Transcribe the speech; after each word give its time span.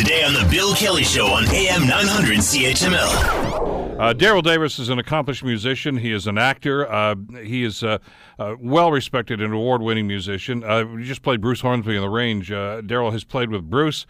Today 0.00 0.24
on 0.24 0.32
The 0.32 0.48
Bill 0.50 0.74
Kelly 0.74 1.04
Show 1.04 1.26
on 1.26 1.44
AM 1.50 1.86
900 1.86 2.38
CHML. 2.38 4.00
Uh, 4.00 4.14
Daryl 4.14 4.42
Davis 4.42 4.78
is 4.78 4.88
an 4.88 4.98
accomplished 4.98 5.44
musician. 5.44 5.98
He 5.98 6.10
is 6.10 6.26
an 6.26 6.38
actor. 6.38 6.90
Uh, 6.90 7.16
he 7.42 7.64
is 7.64 7.82
uh, 7.82 7.98
a 8.38 8.56
well 8.58 8.90
respected 8.90 9.42
and 9.42 9.52
award 9.52 9.82
winning 9.82 10.06
musician. 10.06 10.64
Uh, 10.64 10.84
we 10.86 11.04
just 11.04 11.20
played 11.20 11.42
Bruce 11.42 11.60
Hornsby 11.60 11.96
and 11.96 12.02
the 12.02 12.08
Range. 12.08 12.50
Uh, 12.50 12.80
Daryl 12.80 13.12
has 13.12 13.24
played 13.24 13.50
with 13.50 13.68
Bruce. 13.68 14.06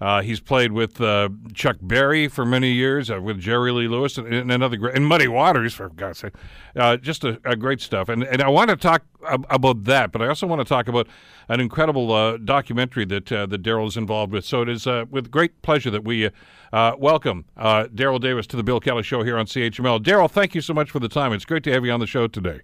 Uh, 0.00 0.20
he's 0.22 0.40
played 0.40 0.72
with 0.72 1.00
uh, 1.00 1.28
Chuck 1.54 1.76
Berry 1.80 2.28
for 2.28 2.44
many 2.44 2.72
years, 2.72 3.10
uh, 3.10 3.20
with 3.20 3.40
Jerry 3.40 3.72
Lee 3.72 3.88
Lewis, 3.88 4.18
and, 4.18 4.32
and 4.32 4.52
another 4.52 4.76
great, 4.76 4.94
and 4.94 5.06
Muddy 5.06 5.28
Waters, 5.28 5.74
for 5.74 5.88
God's 5.88 6.18
sake. 6.18 6.34
Uh, 6.74 6.96
just 6.96 7.24
a, 7.24 7.40
a, 7.44 7.56
great 7.56 7.80
stuff. 7.80 8.08
And 8.08 8.22
and 8.22 8.42
I 8.42 8.48
want 8.48 8.70
to 8.70 8.76
talk 8.76 9.02
ab- 9.26 9.46
about 9.48 9.84
that, 9.84 10.12
but 10.12 10.20
I 10.20 10.28
also 10.28 10.46
want 10.46 10.60
to 10.60 10.64
talk 10.64 10.88
about 10.88 11.08
an 11.48 11.60
incredible 11.60 12.12
uh, 12.12 12.36
documentary 12.36 13.06
that 13.06 13.32
uh, 13.32 13.46
that 13.46 13.62
Daryl 13.62 13.88
is 13.88 13.96
involved 13.96 14.32
with. 14.32 14.44
So 14.44 14.62
it 14.62 14.68
is 14.68 14.86
with 14.86 15.30
great 15.30 15.62
pleasure 15.62 15.90
that 15.90 16.04
we 16.04 16.30
welcome 16.72 17.46
Daryl 17.56 18.20
Davis 18.20 18.46
to 18.48 18.56
the 18.56 18.62
Bill 18.62 18.80
Kelly 18.80 19.02
Show 19.02 19.22
here 19.22 19.38
on 19.38 19.46
CHML. 19.46 20.00
Daryl, 20.00 20.30
thank 20.30 20.54
you 20.54 20.60
so 20.60 20.74
much 20.74 20.90
for 20.90 21.00
the 21.00 21.08
time. 21.08 21.32
It's 21.32 21.44
great 21.44 21.64
to 21.64 21.72
have 21.72 21.84
you 21.84 21.92
on 21.92 22.00
the 22.00 22.06
show 22.06 22.26
today. 22.26 22.60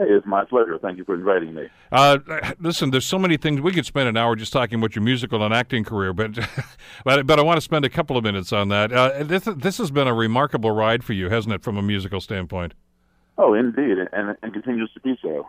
Hey, 0.00 0.06
it's 0.12 0.26
my 0.26 0.46
pleasure. 0.46 0.78
Thank 0.78 0.96
you 0.96 1.04
for 1.04 1.14
inviting 1.14 1.52
me. 1.52 1.68
Uh, 1.92 2.16
listen, 2.58 2.90
there's 2.90 3.04
so 3.04 3.18
many 3.18 3.36
things 3.36 3.60
we 3.60 3.70
could 3.70 3.84
spend 3.84 4.08
an 4.08 4.16
hour 4.16 4.34
just 4.34 4.50
talking 4.50 4.78
about 4.78 4.96
your 4.96 5.02
musical 5.02 5.44
and 5.44 5.52
acting 5.52 5.84
career, 5.84 6.14
but 6.14 6.38
but, 7.04 7.26
but 7.26 7.38
I 7.38 7.42
want 7.42 7.58
to 7.58 7.60
spend 7.60 7.84
a 7.84 7.90
couple 7.90 8.16
of 8.16 8.24
minutes 8.24 8.50
on 8.50 8.68
that. 8.70 8.92
Uh, 8.94 9.22
this 9.22 9.44
this 9.44 9.76
has 9.76 9.90
been 9.90 10.08
a 10.08 10.14
remarkable 10.14 10.70
ride 10.70 11.04
for 11.04 11.12
you, 11.12 11.28
hasn't 11.28 11.54
it, 11.54 11.62
from 11.62 11.76
a 11.76 11.82
musical 11.82 12.18
standpoint? 12.18 12.72
Oh, 13.36 13.52
indeed, 13.52 13.98
and 14.10 14.38
and 14.42 14.54
continues 14.54 14.90
to 14.94 15.00
be 15.00 15.18
so. 15.20 15.46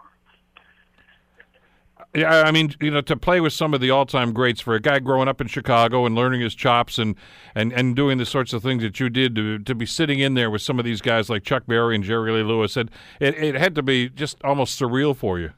Yeah, 2.14 2.42
I 2.42 2.52
mean, 2.52 2.76
you 2.82 2.92
know, 2.92 3.00
to 3.02 3.16
play 3.16 3.40
with 3.40 3.54
some 3.54 3.74
of 3.74 3.80
the 3.80 3.90
all-time 3.90 4.34
greats 4.34 4.60
for 4.60 4.76
a 4.76 4.82
guy 4.82 5.00
growing 5.00 5.30
up 5.30 5.40
in 5.40 5.48
Chicago 5.48 6.06
and 6.06 6.14
learning 6.14 6.42
his 6.42 6.54
chops 6.54 7.00
and, 7.00 7.16
and, 7.56 7.72
and 7.72 7.96
doing 7.96 8.18
the 8.18 8.26
sorts 8.26 8.52
of 8.52 8.62
things 8.62 8.84
that 8.84 9.00
you 9.00 9.10
did 9.10 9.34
to 9.36 9.60
to 9.60 9.74
be 9.74 9.86
sitting 9.86 10.20
in 10.20 10.34
there 10.34 10.50
with 10.52 10.62
some 10.62 10.78
of 10.78 10.84
these 10.84 11.00
guys 11.00 11.30
like 11.30 11.44
Chuck 11.44 11.64
Berry 11.68 11.96
and 11.96 12.04
Jerry 12.04 12.34
Lee 12.34 12.44
Lewis, 12.44 12.76
it, 12.76 12.90
it, 13.22 13.36
it 13.36 13.56
had 13.56 13.76
to 13.76 13.82
be 13.82 14.10
just 14.10 14.44
almost 14.44 14.78
surreal 14.78 15.16
for 15.16 15.40
you. 15.40 15.52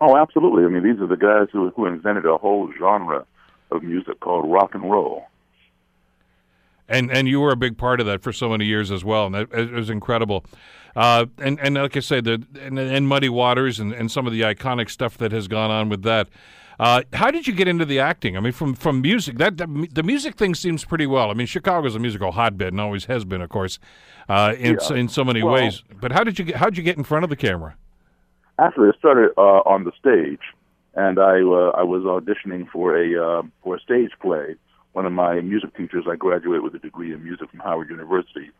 Oh, 0.00 0.16
absolutely. 0.16 0.64
I 0.64 0.68
mean, 0.68 0.82
these 0.82 1.00
are 1.00 1.06
the 1.06 1.16
guys 1.16 1.46
who 1.52 1.70
who 1.70 1.86
invented 1.86 2.26
a 2.26 2.36
whole 2.36 2.72
genre 2.76 3.24
of 3.70 3.84
music 3.84 4.18
called 4.18 4.50
rock 4.50 4.74
and 4.74 4.90
roll. 4.90 5.26
And 6.88 7.10
and 7.10 7.26
you 7.26 7.40
were 7.40 7.50
a 7.50 7.56
big 7.56 7.76
part 7.76 8.00
of 8.00 8.06
that 8.06 8.22
for 8.22 8.32
so 8.32 8.48
many 8.48 8.64
years 8.64 8.90
as 8.90 9.04
well, 9.04 9.26
and 9.26 9.34
it, 9.34 9.52
it 9.52 9.72
was 9.72 9.90
incredible. 9.90 10.44
Uh, 10.94 11.26
and 11.38 11.58
and 11.60 11.74
like 11.74 11.96
I 11.96 12.00
say, 12.00 12.20
the 12.20 12.42
and, 12.60 12.78
and 12.78 13.08
Muddy 13.08 13.28
Waters 13.28 13.78
and, 13.78 13.92
and 13.92 14.10
some 14.10 14.26
of 14.26 14.32
the 14.32 14.42
iconic 14.42 14.88
stuff 14.88 15.18
that 15.18 15.32
has 15.32 15.48
gone 15.48 15.70
on 15.70 15.88
with 15.88 16.02
that. 16.02 16.28
Uh, 16.78 17.02
how 17.14 17.30
did 17.30 17.46
you 17.46 17.54
get 17.54 17.68
into 17.68 17.84
the 17.84 17.98
acting? 17.98 18.36
I 18.36 18.40
mean, 18.40 18.52
from 18.52 18.74
from 18.74 19.00
music, 19.00 19.38
that 19.38 19.56
the, 19.56 19.88
the 19.92 20.02
music 20.02 20.36
thing 20.36 20.54
seems 20.54 20.84
pretty 20.84 21.06
well. 21.06 21.30
I 21.30 21.34
mean, 21.34 21.46
Chicago's 21.46 21.94
a 21.94 21.98
musical 21.98 22.32
hotbed 22.32 22.72
and 22.72 22.80
always 22.80 23.06
has 23.06 23.24
been, 23.24 23.40
of 23.40 23.48
course, 23.48 23.78
uh, 24.28 24.54
in 24.58 24.78
yeah. 24.80 24.96
in 24.96 25.08
so 25.08 25.24
many 25.24 25.42
well, 25.42 25.54
ways. 25.54 25.82
But 26.00 26.12
how 26.12 26.22
did 26.22 26.38
you 26.38 26.44
get 26.44 26.56
how 26.56 26.66
did 26.66 26.78
you 26.78 26.82
get 26.82 26.96
in 26.96 27.04
front 27.04 27.24
of 27.24 27.30
the 27.30 27.36
camera? 27.36 27.76
Actually, 28.58 28.88
I 28.94 28.98
started 28.98 29.32
uh, 29.36 29.62
on 29.66 29.84
the 29.84 29.92
stage, 29.98 30.40
and 30.94 31.18
I 31.18 31.40
uh, 31.40 31.72
I 31.74 31.82
was 31.82 32.02
auditioning 32.04 32.68
for 32.70 32.96
a 32.96 33.22
uh, 33.22 33.42
for 33.62 33.76
a 33.76 33.80
stage 33.80 34.12
play 34.20 34.56
one 34.96 35.04
of 35.04 35.12
my 35.12 35.42
music 35.42 35.76
teachers. 35.76 36.06
I 36.10 36.16
graduated 36.16 36.62
with 36.62 36.74
a 36.74 36.78
degree 36.78 37.12
in 37.12 37.22
music 37.22 37.50
from 37.50 37.60
Howard 37.60 37.90
University. 37.90 38.50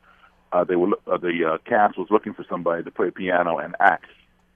Uh, 0.53 0.65
they 0.65 0.77
were 0.77 0.89
uh, 1.11 1.17
the 1.17 1.55
uh, 1.55 1.59
cast 1.69 1.97
was 1.97 2.09
looking 2.11 2.35
for 2.35 2.45
somebody 2.49 2.85
to 2.85 2.91
play 2.91 3.11
piano 3.11 3.57
and 3.57 3.75
act, 3.81 4.11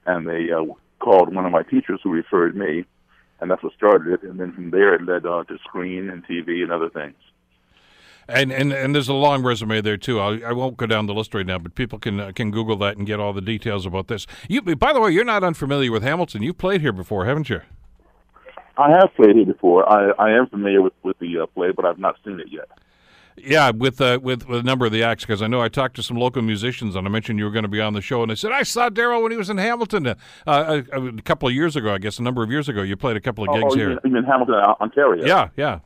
and 0.05 0.29
they 0.29 0.51
uh, 0.51 0.63
called 0.99 1.33
one 1.33 1.43
of 1.43 1.51
my 1.51 1.63
teachers 1.63 1.99
who 2.03 2.11
referred 2.11 2.55
me, 2.55 2.85
and 3.39 3.49
that's 3.49 3.63
what 3.63 3.73
started 3.73 4.13
it. 4.13 4.21
And 4.21 4.39
then 4.39 4.53
from 4.53 4.69
there, 4.69 4.93
it 4.93 5.01
led 5.01 5.25
uh, 5.25 5.43
to 5.45 5.57
screen 5.63 6.07
and 6.07 6.23
TV 6.23 6.61
and 6.61 6.71
other 6.71 6.87
things. 6.87 7.15
And 8.29 8.51
and 8.51 8.71
and 8.71 8.93
there's 8.93 9.09
a 9.09 9.15
long 9.15 9.41
resume 9.41 9.81
there 9.81 9.97
too. 9.97 10.19
I, 10.19 10.37
I 10.49 10.51
won't 10.51 10.77
go 10.77 10.85
down 10.85 11.07
the 11.07 11.15
list 11.15 11.33
right 11.33 11.47
now, 11.47 11.57
but 11.57 11.73
people 11.73 11.97
can 11.97 12.19
uh, 12.19 12.31
can 12.31 12.51
Google 12.51 12.75
that 12.77 12.97
and 12.97 13.07
get 13.07 13.19
all 13.19 13.33
the 13.33 13.41
details 13.41 13.87
about 13.87 14.07
this. 14.07 14.27
You, 14.47 14.61
by 14.61 14.93
the 14.93 15.01
way, 15.01 15.09
you're 15.09 15.25
not 15.25 15.43
unfamiliar 15.43 15.91
with 15.91 16.03
Hamilton. 16.03 16.43
You've 16.43 16.59
played 16.59 16.81
here 16.81 16.93
before, 16.93 17.25
haven't 17.25 17.49
you? 17.49 17.61
I 18.77 18.91
have 18.91 19.13
played 19.15 19.37
it 19.37 19.47
before. 19.47 19.87
I, 19.91 20.11
I 20.17 20.31
am 20.31 20.47
familiar 20.47 20.81
with, 20.81 20.93
with 21.03 21.19
the 21.19 21.39
uh, 21.39 21.45
play, 21.47 21.71
but 21.71 21.85
I've 21.85 21.99
not 21.99 22.15
seen 22.23 22.39
it 22.39 22.47
yet. 22.49 22.69
Yeah, 23.37 23.71
with 23.71 24.01
uh, 24.01 24.19
with 24.21 24.47
with 24.47 24.59
a 24.59 24.63
number 24.63 24.85
of 24.85 24.91
the 24.91 25.03
acts, 25.03 25.23
because 25.23 25.41
I 25.41 25.47
know 25.47 25.61
I 25.61 25.69
talked 25.69 25.95
to 25.95 26.03
some 26.03 26.17
local 26.17 26.41
musicians, 26.41 26.95
and 26.95 27.07
I 27.07 27.09
mentioned 27.09 27.39
you 27.39 27.45
were 27.45 27.51
going 27.51 27.63
to 27.63 27.69
be 27.69 27.81
on 27.81 27.93
the 27.93 28.01
show, 28.01 28.21
and 28.23 28.31
I 28.31 28.35
said 28.35 28.51
I 28.51 28.63
saw 28.63 28.89
Daryl 28.89 29.21
when 29.23 29.31
he 29.31 29.37
was 29.37 29.49
in 29.49 29.57
Hamilton 29.57 30.05
uh, 30.07 30.15
a, 30.45 30.83
a, 30.91 31.21
couple 31.21 31.47
of 31.47 31.53
years 31.55 31.75
ago. 31.75 31.93
I 31.93 31.97
guess 31.97 32.19
a 32.19 32.23
number 32.23 32.43
of 32.43 32.51
years 32.51 32.67
ago, 32.67 32.81
you 32.81 32.97
played 32.97 33.15
a 33.15 33.21
couple 33.21 33.43
of 33.43 33.49
oh, 33.49 33.53
gigs 33.53 33.65
oh, 33.71 33.75
you 33.75 33.81
here. 33.81 33.89
Mean, 33.89 33.99
you 34.03 34.11
mean 34.11 34.23
Hamilton, 34.25 34.55
Ontario? 34.55 35.25
Yeah, 35.25 35.49
yeah. 35.55 35.79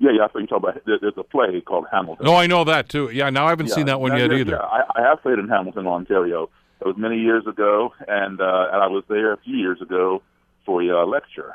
Yeah, 0.00 0.10
yeah. 0.12 0.24
I 0.24 0.28
thought 0.28 0.38
you 0.40 0.46
talking 0.46 0.70
about 0.70 0.82
there's 0.86 1.14
a 1.16 1.22
play 1.22 1.60
called 1.60 1.86
Hamilton. 1.90 2.26
No, 2.26 2.34
I 2.34 2.46
know 2.46 2.64
that 2.64 2.88
too. 2.88 3.10
Yeah, 3.10 3.30
now 3.30 3.46
I 3.46 3.50
haven't 3.50 3.68
yeah, 3.68 3.74
seen 3.74 3.86
that 3.86 4.00
one 4.00 4.16
yet 4.16 4.30
yeah, 4.30 4.38
either. 4.38 4.52
Yeah, 4.52 4.58
I, 4.58 4.82
I 4.96 5.02
have 5.02 5.22
played 5.22 5.38
in 5.38 5.48
Hamilton, 5.48 5.86
Ontario. 5.86 6.50
It 6.80 6.86
was 6.86 6.96
many 6.96 7.18
years 7.18 7.46
ago, 7.46 7.92
and 8.06 8.40
uh, 8.40 8.68
and 8.72 8.82
I 8.82 8.86
was 8.86 9.04
there 9.08 9.32
a 9.32 9.38
few 9.38 9.56
years 9.56 9.80
ago 9.82 10.22
for 10.64 10.82
a 10.82 11.02
uh, 11.02 11.06
lecture. 11.06 11.54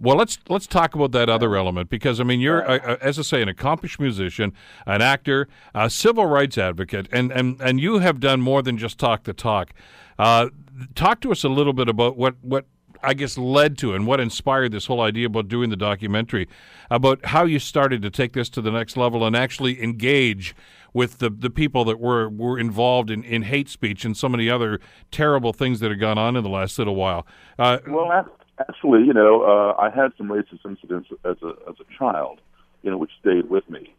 Well, 0.00 0.16
let's 0.16 0.38
let's 0.48 0.66
talk 0.66 0.94
about 0.94 1.12
that 1.12 1.28
other 1.28 1.54
element 1.56 1.90
because 1.90 2.20
I 2.20 2.24
mean 2.24 2.40
you're, 2.40 2.60
a, 2.60 2.98
as 3.02 3.18
I 3.18 3.22
say, 3.22 3.42
an 3.42 3.48
accomplished 3.48 4.00
musician, 4.00 4.54
an 4.86 5.02
actor, 5.02 5.46
a 5.74 5.90
civil 5.90 6.24
rights 6.24 6.56
advocate, 6.56 7.06
and 7.12 7.30
and 7.30 7.60
and 7.60 7.78
you 7.78 7.98
have 7.98 8.18
done 8.18 8.40
more 8.40 8.62
than 8.62 8.78
just 8.78 8.98
talk 8.98 9.24
the 9.24 9.34
talk. 9.34 9.74
Uh, 10.18 10.48
talk 10.94 11.20
to 11.20 11.32
us 11.32 11.44
a 11.44 11.50
little 11.50 11.74
bit 11.74 11.88
about 11.88 12.16
what 12.16 12.36
what 12.40 12.64
I 13.02 13.14
guess 13.14 13.36
led 13.36 13.78
to 13.78 13.94
and 13.94 14.06
what 14.06 14.20
inspired 14.20 14.72
this 14.72 14.86
whole 14.86 15.00
idea 15.00 15.26
about 15.26 15.48
doing 15.48 15.70
the 15.70 15.76
documentary, 15.76 16.48
about 16.90 17.26
how 17.26 17.44
you 17.44 17.58
started 17.58 18.02
to 18.02 18.10
take 18.10 18.32
this 18.32 18.48
to 18.50 18.60
the 18.60 18.70
next 18.70 18.96
level 18.96 19.24
and 19.26 19.36
actually 19.36 19.82
engage 19.82 20.54
with 20.92 21.18
the, 21.18 21.30
the 21.30 21.50
people 21.50 21.84
that 21.84 22.00
were, 22.00 22.28
were 22.28 22.58
involved 22.58 23.10
in, 23.10 23.22
in 23.22 23.42
hate 23.42 23.68
speech 23.68 24.04
and 24.04 24.16
so 24.16 24.28
many 24.28 24.50
other 24.50 24.80
terrible 25.10 25.52
things 25.52 25.80
that 25.80 25.90
have 25.90 26.00
gone 26.00 26.18
on 26.18 26.36
in 26.36 26.42
the 26.42 26.50
last 26.50 26.78
little 26.78 26.96
while. 26.96 27.26
Uh, 27.58 27.78
well, 27.86 28.26
Actually, 28.68 29.04
you 29.04 29.14
know, 29.14 29.42
uh, 29.42 29.80
I 29.80 29.88
had 29.90 30.12
some 30.18 30.28
racist 30.28 30.64
incidents 30.66 31.08
as 31.24 31.36
a 31.42 31.54
as 31.68 31.76
a 31.80 31.98
child, 31.98 32.40
you 32.82 32.90
know, 32.90 32.98
which 32.98 33.12
stayed 33.20 33.48
with 33.48 33.68
me, 33.70 33.94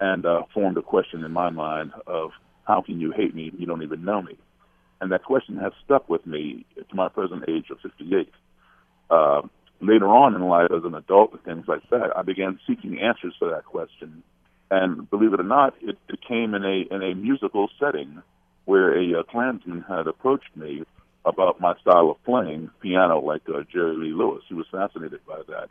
and 0.00 0.24
uh, 0.24 0.42
formed 0.52 0.76
a 0.76 0.82
question 0.82 1.24
in 1.24 1.32
my 1.32 1.50
mind 1.50 1.92
of 2.06 2.30
how 2.64 2.80
can 2.80 3.00
you 3.00 3.10
hate 3.10 3.34
me? 3.34 3.50
If 3.52 3.58
you 3.58 3.66
don't 3.66 3.82
even 3.82 4.04
know 4.04 4.22
me, 4.22 4.36
and 5.00 5.10
that 5.10 5.24
question 5.24 5.56
has 5.56 5.72
stuck 5.84 6.08
with 6.08 6.26
me 6.26 6.64
to 6.76 6.94
my 6.94 7.08
present 7.08 7.44
age 7.48 7.70
of 7.70 7.78
58. 7.80 8.30
Uh, 9.10 9.42
later 9.80 10.06
on 10.06 10.34
in 10.34 10.42
life, 10.42 10.70
as 10.74 10.84
an 10.84 10.94
adult 10.94 11.32
and 11.32 11.42
things 11.42 11.66
like 11.66 11.82
that, 11.90 12.16
I 12.16 12.22
began 12.22 12.60
seeking 12.68 13.00
answers 13.00 13.34
to 13.40 13.50
that 13.50 13.64
question, 13.64 14.22
and 14.70 15.10
believe 15.10 15.32
it 15.32 15.40
or 15.40 15.44
not, 15.44 15.74
it, 15.82 15.98
it 16.08 16.20
came 16.26 16.54
in 16.54 16.64
a 16.64 16.94
in 16.94 17.02
a 17.02 17.14
musical 17.14 17.68
setting 17.80 18.22
where 18.64 18.96
a, 18.96 19.20
a 19.20 19.24
Klansman 19.24 19.84
had 19.88 20.06
approached 20.06 20.56
me 20.56 20.84
about 21.24 21.60
my 21.60 21.74
style 21.80 22.10
of 22.10 22.22
playing 22.24 22.70
piano 22.80 23.18
like 23.20 23.42
uh, 23.48 23.62
Jerry 23.72 23.96
Lee 23.96 24.12
Lewis. 24.12 24.42
He 24.48 24.54
was 24.54 24.66
fascinated 24.70 25.20
by 25.26 25.40
that 25.48 25.70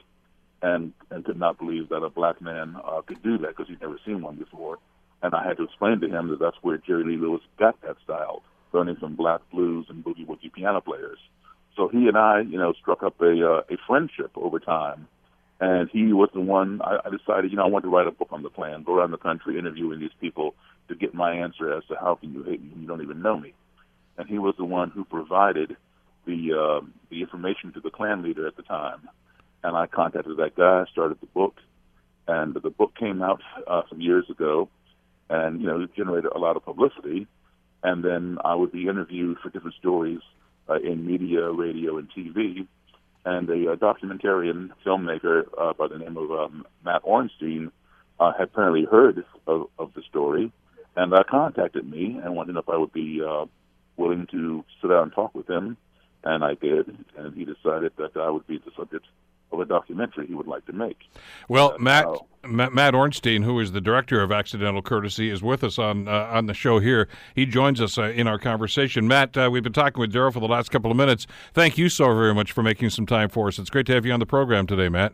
and 0.63 0.93
and 1.11 1.25
could 1.25 1.37
not 1.37 1.59
believe 1.59 1.89
that 1.89 2.01
a 2.03 2.09
black 2.09 2.41
man 2.41 2.75
uh, 2.83 3.01
could 3.01 3.21
do 3.21 3.37
that 3.37 3.49
because 3.49 3.67
he'd 3.67 3.81
never 3.81 3.99
seen 4.05 4.21
one 4.21 4.37
before. 4.37 4.79
And 5.21 5.35
I 5.35 5.45
had 5.45 5.57
to 5.57 5.63
explain 5.63 5.99
to 5.99 6.07
him 6.07 6.29
that 6.29 6.39
that's 6.39 6.57
where 6.61 6.77
Jerry 6.77 7.03
Lee 7.03 7.17
Lewis 7.17 7.41
got 7.59 7.79
that 7.81 7.97
style, 8.03 8.41
learning 8.71 8.95
from 8.95 9.15
black 9.15 9.41
blues 9.51 9.85
and 9.89 10.03
boogie 10.03 10.25
woogie 10.25 10.51
piano 10.51 10.81
players. 10.81 11.19
So 11.75 11.87
he 11.87 12.07
and 12.07 12.17
I, 12.17 12.41
you 12.41 12.57
know, 12.57 12.73
struck 12.73 13.03
up 13.03 13.21
a 13.21 13.31
uh, 13.31 13.61
a 13.69 13.77
friendship 13.85 14.31
over 14.35 14.59
time. 14.59 15.07
And 15.59 15.89
he 15.91 16.11
was 16.11 16.29
the 16.33 16.41
one 16.41 16.81
I, 16.81 16.97
I 17.05 17.09
decided, 17.09 17.51
you 17.51 17.57
know, 17.57 17.63
I 17.63 17.67
wanted 17.67 17.85
to 17.85 17.95
write 17.95 18.07
a 18.07 18.11
book 18.11 18.29
on 18.31 18.43
the 18.43 18.49
Klan, 18.49 18.83
go 18.83 18.95
around 18.95 19.11
the 19.11 19.17
country 19.17 19.57
interviewing 19.57 19.99
these 19.99 20.11
people 20.19 20.55
to 20.89 20.95
get 20.95 21.13
my 21.13 21.31
answer 21.33 21.71
as 21.77 21.85
to 21.85 21.95
how 21.95 22.15
can 22.15 22.33
you 22.33 22.43
hate 22.43 22.61
me 22.61 22.69
when 22.71 22.81
you 22.81 22.87
don't 22.87 23.01
even 23.01 23.21
know 23.21 23.39
me 23.39 23.53
and 24.17 24.27
he 24.27 24.39
was 24.39 24.55
the 24.57 24.65
one 24.65 24.89
who 24.89 25.03
provided 25.05 25.75
the 26.25 26.53
uh, 26.53 26.85
the 27.09 27.21
information 27.21 27.73
to 27.73 27.79
the 27.79 27.89
Klan 27.89 28.21
leader 28.23 28.47
at 28.47 28.55
the 28.55 28.63
time. 28.63 29.07
And 29.63 29.77
I 29.77 29.87
contacted 29.87 30.37
that 30.37 30.55
guy, 30.55 30.83
started 30.91 31.19
the 31.21 31.27
book, 31.27 31.55
and 32.27 32.53
the 32.53 32.69
book 32.69 32.95
came 32.95 33.21
out 33.21 33.41
uh, 33.67 33.83
some 33.89 34.01
years 34.01 34.29
ago, 34.29 34.69
and 35.29 35.61
you 35.61 35.67
know 35.67 35.81
it 35.81 35.95
generated 35.95 36.31
a 36.33 36.39
lot 36.39 36.57
of 36.57 36.65
publicity. 36.65 37.27
And 37.81 38.03
then 38.03 38.37
I 38.43 38.55
would 38.55 38.71
be 38.71 38.87
interviewed 38.87 39.39
for 39.39 39.49
different 39.49 39.75
stories 39.75 40.19
uh, 40.69 40.75
in 40.75 41.05
media, 41.05 41.49
radio, 41.49 41.97
and 41.97 42.09
TV. 42.11 42.67
And 43.25 43.49
a, 43.49 43.71
a 43.71 43.77
documentarian 43.77 44.71
filmmaker 44.85 45.43
uh, 45.57 45.73
by 45.73 45.87
the 45.87 45.97
name 45.97 46.17
of 46.17 46.31
um, 46.31 46.65
Matt 46.83 47.01
Ornstein 47.03 47.71
uh, 48.19 48.33
had 48.37 48.49
apparently 48.49 48.85
heard 48.85 49.23
of, 49.47 49.67
of 49.79 49.93
the 49.93 50.01
story, 50.09 50.51
and 50.95 51.13
uh, 51.13 51.23
contacted 51.29 51.89
me 51.89 52.19
and 52.23 52.35
wanted 52.35 52.47
to 52.47 52.53
know 52.53 52.59
if 52.59 52.69
I 52.69 52.77
would 52.77 52.93
be 52.93 53.21
uh, 53.25 53.45
willing 53.97 54.27
to 54.31 54.63
sit 54.81 54.87
down 54.87 55.03
and 55.03 55.13
talk 55.13 55.33
with 55.35 55.49
him, 55.49 55.77
and 56.23 56.43
I 56.43 56.55
did, 56.55 56.97
and 57.17 57.33
he 57.35 57.45
decided 57.45 57.91
that 57.97 58.15
I 58.15 58.29
would 58.29 58.47
be 58.47 58.57
the 58.57 58.71
subject 58.77 59.05
of 59.51 59.59
a 59.59 59.65
documentary 59.65 60.27
he 60.27 60.33
would 60.33 60.47
like 60.47 60.65
to 60.65 60.73
make. 60.73 60.97
Well, 61.47 61.77
Matt, 61.79 62.07
Matt, 62.43 62.73
Matt 62.73 62.95
Ornstein, 62.95 63.43
who 63.43 63.59
is 63.59 63.71
the 63.71 63.81
director 63.81 64.21
of 64.21 64.31
Accidental 64.31 64.81
Courtesy, 64.81 65.29
is 65.29 65.43
with 65.43 65.63
us 65.63 65.77
on 65.77 66.07
uh, 66.07 66.29
on 66.31 66.47
the 66.47 66.53
show 66.53 66.79
here. 66.79 67.07
He 67.35 67.45
joins 67.45 67.79
us 67.79 67.97
uh, 67.97 68.03
in 68.03 68.27
our 68.27 68.39
conversation. 68.39 69.07
Matt, 69.07 69.37
uh, 69.37 69.49
we've 69.51 69.63
been 69.63 69.73
talking 69.73 70.01
with 70.01 70.11
Daryl 70.11 70.33
for 70.33 70.39
the 70.39 70.47
last 70.47 70.71
couple 70.71 70.91
of 70.91 70.97
minutes. 70.97 71.27
Thank 71.53 71.77
you 71.77 71.87
so 71.87 72.05
very 72.05 72.33
much 72.33 72.51
for 72.51 72.63
making 72.63 72.89
some 72.89 73.05
time 73.05 73.29
for 73.29 73.47
us. 73.47 73.59
It's 73.59 73.69
great 73.69 73.85
to 73.87 73.93
have 73.93 74.05
you 74.05 74.11
on 74.11 74.19
the 74.19 74.25
program 74.25 74.67
today, 74.67 74.89
Matt. 74.89 75.13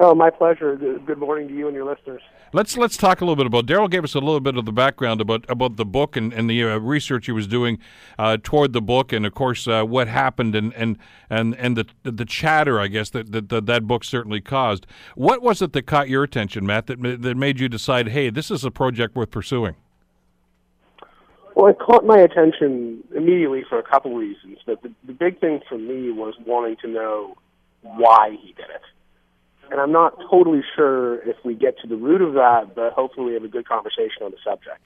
Oh, 0.00 0.14
my 0.14 0.30
pleasure. 0.30 0.74
Good 0.76 1.18
morning 1.18 1.46
to 1.48 1.54
you 1.54 1.68
and 1.68 1.76
your 1.76 1.84
listeners. 1.84 2.22
Let's 2.54 2.76
let's 2.76 2.96
talk 2.96 3.20
a 3.20 3.24
little 3.24 3.34
bit 3.34 3.46
about. 3.46 3.66
Daryl 3.66 3.90
gave 3.90 4.04
us 4.04 4.14
a 4.14 4.20
little 4.20 4.38
bit 4.38 4.56
of 4.56 4.64
the 4.64 4.70
background 4.70 5.20
about 5.20 5.44
about 5.48 5.74
the 5.74 5.84
book 5.84 6.14
and, 6.14 6.32
and 6.32 6.48
the 6.48 6.62
uh, 6.62 6.78
research 6.78 7.26
he 7.26 7.32
was 7.32 7.48
doing 7.48 7.80
uh, 8.16 8.36
toward 8.40 8.72
the 8.72 8.80
book, 8.80 9.12
and 9.12 9.26
of 9.26 9.34
course 9.34 9.66
uh, 9.66 9.82
what 9.82 10.06
happened 10.06 10.54
and 10.54 10.72
and 10.74 10.96
and 11.28 11.56
and 11.56 11.76
the 11.76 11.84
the 12.04 12.24
chatter, 12.24 12.78
I 12.78 12.86
guess 12.86 13.10
that, 13.10 13.32
that 13.32 13.66
that 13.66 13.88
book 13.88 14.04
certainly 14.04 14.40
caused. 14.40 14.86
What 15.16 15.42
was 15.42 15.62
it 15.62 15.72
that 15.72 15.86
caught 15.86 16.08
your 16.08 16.22
attention, 16.22 16.64
Matt? 16.64 16.86
That 16.86 17.02
that 17.22 17.36
made 17.36 17.58
you 17.58 17.68
decide, 17.68 18.10
hey, 18.10 18.30
this 18.30 18.52
is 18.52 18.64
a 18.64 18.70
project 18.70 19.16
worth 19.16 19.32
pursuing. 19.32 19.74
Well, 21.56 21.66
it 21.72 21.80
caught 21.80 22.06
my 22.06 22.18
attention 22.18 23.02
immediately 23.16 23.64
for 23.68 23.80
a 23.80 23.82
couple 23.82 24.14
reasons. 24.14 24.58
But 24.64 24.80
the, 24.82 24.92
the 25.04 25.12
big 25.12 25.40
thing 25.40 25.60
for 25.68 25.76
me 25.76 26.12
was 26.12 26.34
wanting 26.46 26.76
to 26.82 26.88
know 26.88 27.36
why 27.82 28.38
he 28.40 28.52
did 28.52 28.66
it 28.70 28.82
and 29.70 29.80
I'm 29.80 29.92
not 29.92 30.18
totally 30.30 30.62
sure 30.76 31.22
if 31.28 31.36
we 31.44 31.54
get 31.54 31.78
to 31.80 31.88
the 31.88 31.96
root 31.96 32.22
of 32.22 32.34
that, 32.34 32.74
but 32.74 32.92
hopefully 32.92 33.28
we 33.28 33.34
have 33.34 33.44
a 33.44 33.48
good 33.48 33.68
conversation 33.68 34.22
on 34.22 34.30
the 34.30 34.38
subject. 34.44 34.80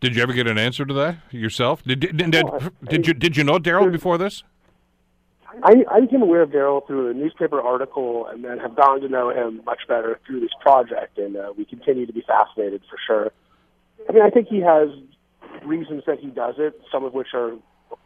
Did 0.00 0.16
you 0.16 0.22
ever 0.22 0.32
get 0.32 0.48
an 0.48 0.58
answer 0.58 0.84
to 0.84 0.94
that 0.94 1.18
yourself? 1.30 1.82
Did 1.84 2.00
did, 2.00 2.16
did, 2.16 2.46
did 2.88 3.06
you 3.06 3.14
did 3.14 3.36
you 3.36 3.44
know 3.44 3.58
Daryl 3.58 3.90
before 3.90 4.18
this? 4.18 4.42
I, 5.62 5.84
I 5.90 6.00
became 6.00 6.22
aware 6.22 6.42
of 6.42 6.50
Daryl 6.50 6.84
through 6.86 7.10
a 7.10 7.14
newspaper 7.14 7.60
article, 7.60 8.26
and 8.26 8.42
then 8.42 8.58
have 8.58 8.74
gotten 8.74 9.02
to 9.02 9.08
know 9.08 9.30
him 9.30 9.60
much 9.64 9.80
better 9.86 10.18
through 10.26 10.40
this 10.40 10.50
project, 10.60 11.18
and 11.18 11.36
uh, 11.36 11.52
we 11.56 11.64
continue 11.66 12.06
to 12.06 12.12
be 12.12 12.22
fascinated 12.22 12.82
for 12.88 12.96
sure. 13.06 13.32
I 14.08 14.12
mean, 14.12 14.22
I 14.22 14.30
think 14.30 14.48
he 14.48 14.60
has 14.60 14.88
reasons 15.64 16.04
that 16.06 16.18
he 16.18 16.28
does 16.28 16.54
it, 16.58 16.80
some 16.90 17.04
of 17.04 17.12
which 17.12 17.28
are, 17.34 17.52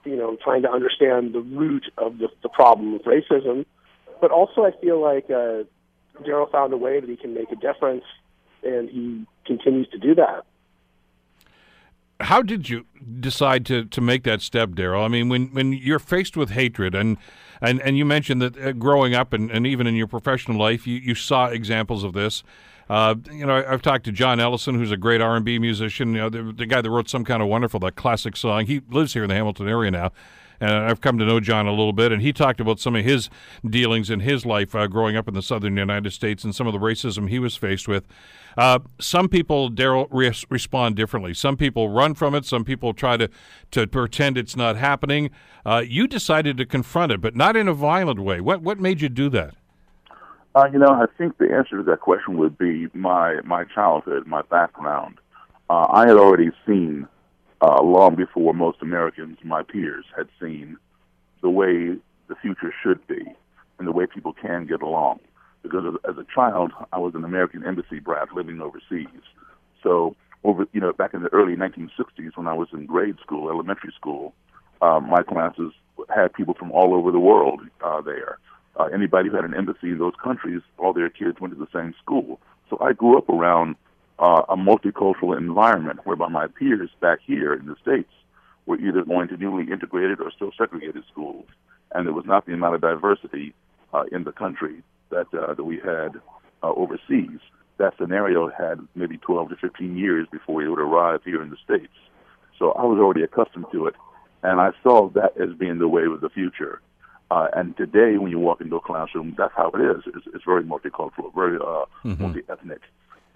you 0.04 0.16
know, 0.16 0.36
trying 0.42 0.62
to 0.62 0.70
understand 0.70 1.34
the 1.34 1.40
root 1.40 1.84
of 1.98 2.18
the, 2.18 2.28
the 2.42 2.48
problem 2.48 2.94
of 2.94 3.02
racism 3.02 3.64
but 4.20 4.30
also 4.30 4.64
I 4.64 4.72
feel 4.80 5.00
like 5.00 5.24
uh, 5.30 5.64
Daryl 6.22 6.50
found 6.50 6.72
a 6.72 6.76
way 6.76 7.00
that 7.00 7.08
he 7.08 7.16
can 7.16 7.34
make 7.34 7.50
a 7.50 7.56
difference, 7.56 8.04
and 8.62 8.88
he 8.88 9.26
continues 9.46 9.88
to 9.90 9.98
do 9.98 10.14
that. 10.14 10.44
How 12.20 12.40
did 12.40 12.70
you 12.70 12.86
decide 13.20 13.66
to, 13.66 13.84
to 13.84 14.00
make 14.00 14.22
that 14.22 14.40
step, 14.40 14.70
Daryl? 14.70 15.04
I 15.04 15.08
mean, 15.08 15.28
when, 15.28 15.48
when 15.48 15.72
you're 15.72 15.98
faced 15.98 16.36
with 16.36 16.50
hatred, 16.50 16.94
and 16.94 17.18
and, 17.60 17.80
and 17.80 17.96
you 17.96 18.04
mentioned 18.04 18.42
that 18.42 18.58
uh, 18.58 18.72
growing 18.72 19.14
up 19.14 19.32
and, 19.32 19.50
and 19.50 19.66
even 19.66 19.86
in 19.86 19.94
your 19.94 20.06
professional 20.06 20.58
life, 20.58 20.86
you, 20.86 20.96
you 20.96 21.14
saw 21.14 21.46
examples 21.46 22.04
of 22.04 22.12
this. 22.12 22.42
Uh, 22.88 23.14
you 23.30 23.46
know, 23.46 23.64
I've 23.66 23.80
talked 23.80 24.04
to 24.04 24.12
John 24.12 24.38
Ellison, 24.38 24.74
who's 24.74 24.92
a 24.92 24.96
great 24.96 25.22
R&B 25.22 25.58
musician. 25.58 26.12
You 26.12 26.20
know, 26.20 26.28
the, 26.28 26.42
the 26.52 26.66
guy 26.66 26.82
that 26.82 26.90
wrote 26.90 27.08
some 27.08 27.24
kind 27.24 27.42
of 27.42 27.48
wonderful 27.48 27.80
that 27.80 27.96
classic 27.96 28.36
song. 28.36 28.66
He 28.66 28.82
lives 28.90 29.14
here 29.14 29.24
in 29.24 29.28
the 29.28 29.34
Hamilton 29.34 29.68
area 29.68 29.90
now 29.90 30.12
and 30.60 30.70
I've 30.70 31.00
come 31.00 31.18
to 31.18 31.24
know 31.24 31.40
John 31.40 31.66
a 31.66 31.70
little 31.70 31.92
bit, 31.92 32.12
and 32.12 32.22
he 32.22 32.32
talked 32.32 32.60
about 32.60 32.80
some 32.80 32.96
of 32.96 33.04
his 33.04 33.30
dealings 33.68 34.10
in 34.10 34.20
his 34.20 34.46
life 34.46 34.74
uh, 34.74 34.86
growing 34.86 35.16
up 35.16 35.28
in 35.28 35.34
the 35.34 35.42
southern 35.42 35.76
United 35.76 36.12
States 36.12 36.44
and 36.44 36.54
some 36.54 36.66
of 36.66 36.72
the 36.72 36.78
racism 36.78 37.28
he 37.28 37.38
was 37.38 37.56
faced 37.56 37.88
with. 37.88 38.06
Uh, 38.56 38.78
some 38.98 39.28
people, 39.28 39.70
Daryl, 39.70 40.08
re- 40.10 40.32
respond 40.48 40.96
differently. 40.96 41.34
Some 41.34 41.56
people 41.56 41.90
run 41.90 42.14
from 42.14 42.34
it. 42.34 42.46
Some 42.46 42.64
people 42.64 42.94
try 42.94 43.16
to, 43.16 43.28
to 43.72 43.86
pretend 43.86 44.38
it's 44.38 44.56
not 44.56 44.76
happening. 44.76 45.30
Uh, 45.64 45.82
you 45.86 46.06
decided 46.06 46.56
to 46.56 46.64
confront 46.64 47.12
it, 47.12 47.20
but 47.20 47.36
not 47.36 47.56
in 47.56 47.68
a 47.68 47.74
violent 47.74 48.20
way. 48.20 48.40
What 48.40 48.62
what 48.62 48.78
made 48.78 49.00
you 49.00 49.08
do 49.08 49.28
that? 49.30 49.54
Uh, 50.54 50.68
you 50.72 50.78
know, 50.78 50.88
I 50.88 51.04
think 51.18 51.36
the 51.36 51.52
answer 51.52 51.76
to 51.76 51.82
that 51.82 52.00
question 52.00 52.38
would 52.38 52.56
be 52.56 52.88
my 52.94 53.40
my 53.44 53.64
childhood, 53.64 54.26
my 54.26 54.42
background. 54.42 55.18
Uh, 55.68 55.86
I 55.90 56.06
had 56.06 56.16
already 56.16 56.50
seen 56.66 57.06
uh, 57.66 57.82
long 57.82 58.14
before 58.14 58.54
most 58.54 58.78
Americans, 58.80 59.38
my 59.42 59.62
peers, 59.62 60.04
had 60.16 60.28
seen 60.40 60.76
the 61.42 61.50
way 61.50 61.96
the 62.28 62.36
future 62.40 62.72
should 62.82 63.04
be 63.08 63.24
and 63.78 63.88
the 63.88 63.92
way 63.92 64.06
people 64.06 64.32
can 64.32 64.66
get 64.66 64.82
along. 64.82 65.18
Because 65.62 65.96
as, 66.08 66.16
a 66.16 66.24
child, 66.32 66.70
I 66.92 66.98
was 66.98 67.14
an 67.16 67.24
American 67.24 67.66
embassy 67.66 67.98
brat 67.98 68.28
living 68.32 68.60
overseas. 68.60 69.22
So 69.82 70.14
over, 70.44 70.66
you 70.72 70.80
know, 70.80 70.92
back 70.92 71.12
in 71.12 71.24
the 71.24 71.32
early 71.32 71.56
1960s, 71.56 72.36
when 72.36 72.46
I 72.46 72.52
was 72.52 72.68
in 72.72 72.86
grade 72.86 73.16
school, 73.20 73.50
elementary 73.50 73.92
school, 73.96 74.32
uh, 74.80 75.00
my 75.00 75.22
classes 75.24 75.72
had 76.14 76.32
people 76.34 76.54
from 76.54 76.70
all 76.70 76.94
over 76.94 77.10
the 77.10 77.18
world 77.18 77.62
uh, 77.84 78.00
there. 78.00 78.38
Uh, 78.78 78.84
anybody 78.94 79.28
who 79.28 79.34
had 79.34 79.44
an 79.44 79.54
embassy 79.54 79.90
in 79.90 79.98
those 79.98 80.14
countries, 80.22 80.62
all 80.78 80.92
their 80.92 81.10
kids 81.10 81.40
went 81.40 81.52
to 81.52 81.58
the 81.58 81.66
same 81.74 81.94
school. 82.00 82.38
So 82.70 82.78
I 82.80 82.92
grew 82.92 83.18
up 83.18 83.28
around 83.28 83.74
uh, 84.18 84.42
a 84.48 84.56
multicultural 84.56 85.36
environment 85.36 86.00
whereby 86.04 86.28
my 86.28 86.46
peers 86.46 86.90
back 87.00 87.18
here 87.26 87.52
in 87.52 87.66
the 87.66 87.76
States 87.82 88.10
were 88.64 88.78
either 88.78 89.04
going 89.04 89.28
to 89.28 89.36
newly 89.36 89.70
integrated 89.70 90.20
or 90.20 90.30
still 90.30 90.52
segregated 90.56 91.04
schools. 91.10 91.46
And 91.92 92.06
there 92.06 92.14
was 92.14 92.24
not 92.26 92.46
the 92.46 92.52
amount 92.52 92.74
of 92.74 92.80
diversity 92.80 93.54
uh, 93.92 94.04
in 94.10 94.24
the 94.24 94.32
country 94.32 94.82
that, 95.10 95.26
uh, 95.32 95.54
that 95.54 95.64
we 95.64 95.76
had 95.76 96.20
uh, 96.62 96.72
overseas. 96.72 97.38
That 97.78 97.94
scenario 97.98 98.48
had 98.48 98.80
maybe 98.94 99.18
12 99.18 99.50
to 99.50 99.56
15 99.56 99.96
years 99.96 100.26
before 100.32 100.62
it 100.62 100.68
would 100.68 100.80
arrive 100.80 101.20
here 101.24 101.42
in 101.42 101.50
the 101.50 101.56
States. 101.62 101.92
So 102.58 102.72
I 102.72 102.84
was 102.84 102.98
already 102.98 103.22
accustomed 103.22 103.66
to 103.72 103.86
it, 103.86 103.94
and 104.42 104.60
I 104.60 104.70
saw 104.82 105.10
that 105.10 105.36
as 105.38 105.54
being 105.58 105.78
the 105.78 105.88
wave 105.88 106.10
of 106.10 106.22
the 106.22 106.30
future. 106.30 106.80
Uh, 107.30 107.48
and 107.54 107.76
today, 107.76 108.16
when 108.16 108.30
you 108.30 108.38
walk 108.38 108.60
into 108.60 108.76
a 108.76 108.80
classroom, 108.80 109.34
that's 109.36 109.52
how 109.54 109.70
it 109.74 109.80
is. 109.80 110.02
It's, 110.06 110.26
it's 110.34 110.44
very 110.44 110.62
multicultural, 110.62 111.34
very 111.34 111.56
uh, 111.56 111.84
mm-hmm. 112.04 112.22
multi-ethnic 112.22 112.80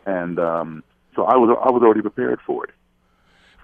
and 0.07 0.39
um, 0.39 0.83
so 1.15 1.25
I 1.25 1.37
was 1.37 1.57
I 1.65 1.71
was 1.71 1.83
already 1.83 2.03
prepared 2.03 2.41
for 2.47 2.65
it. 2.65 2.71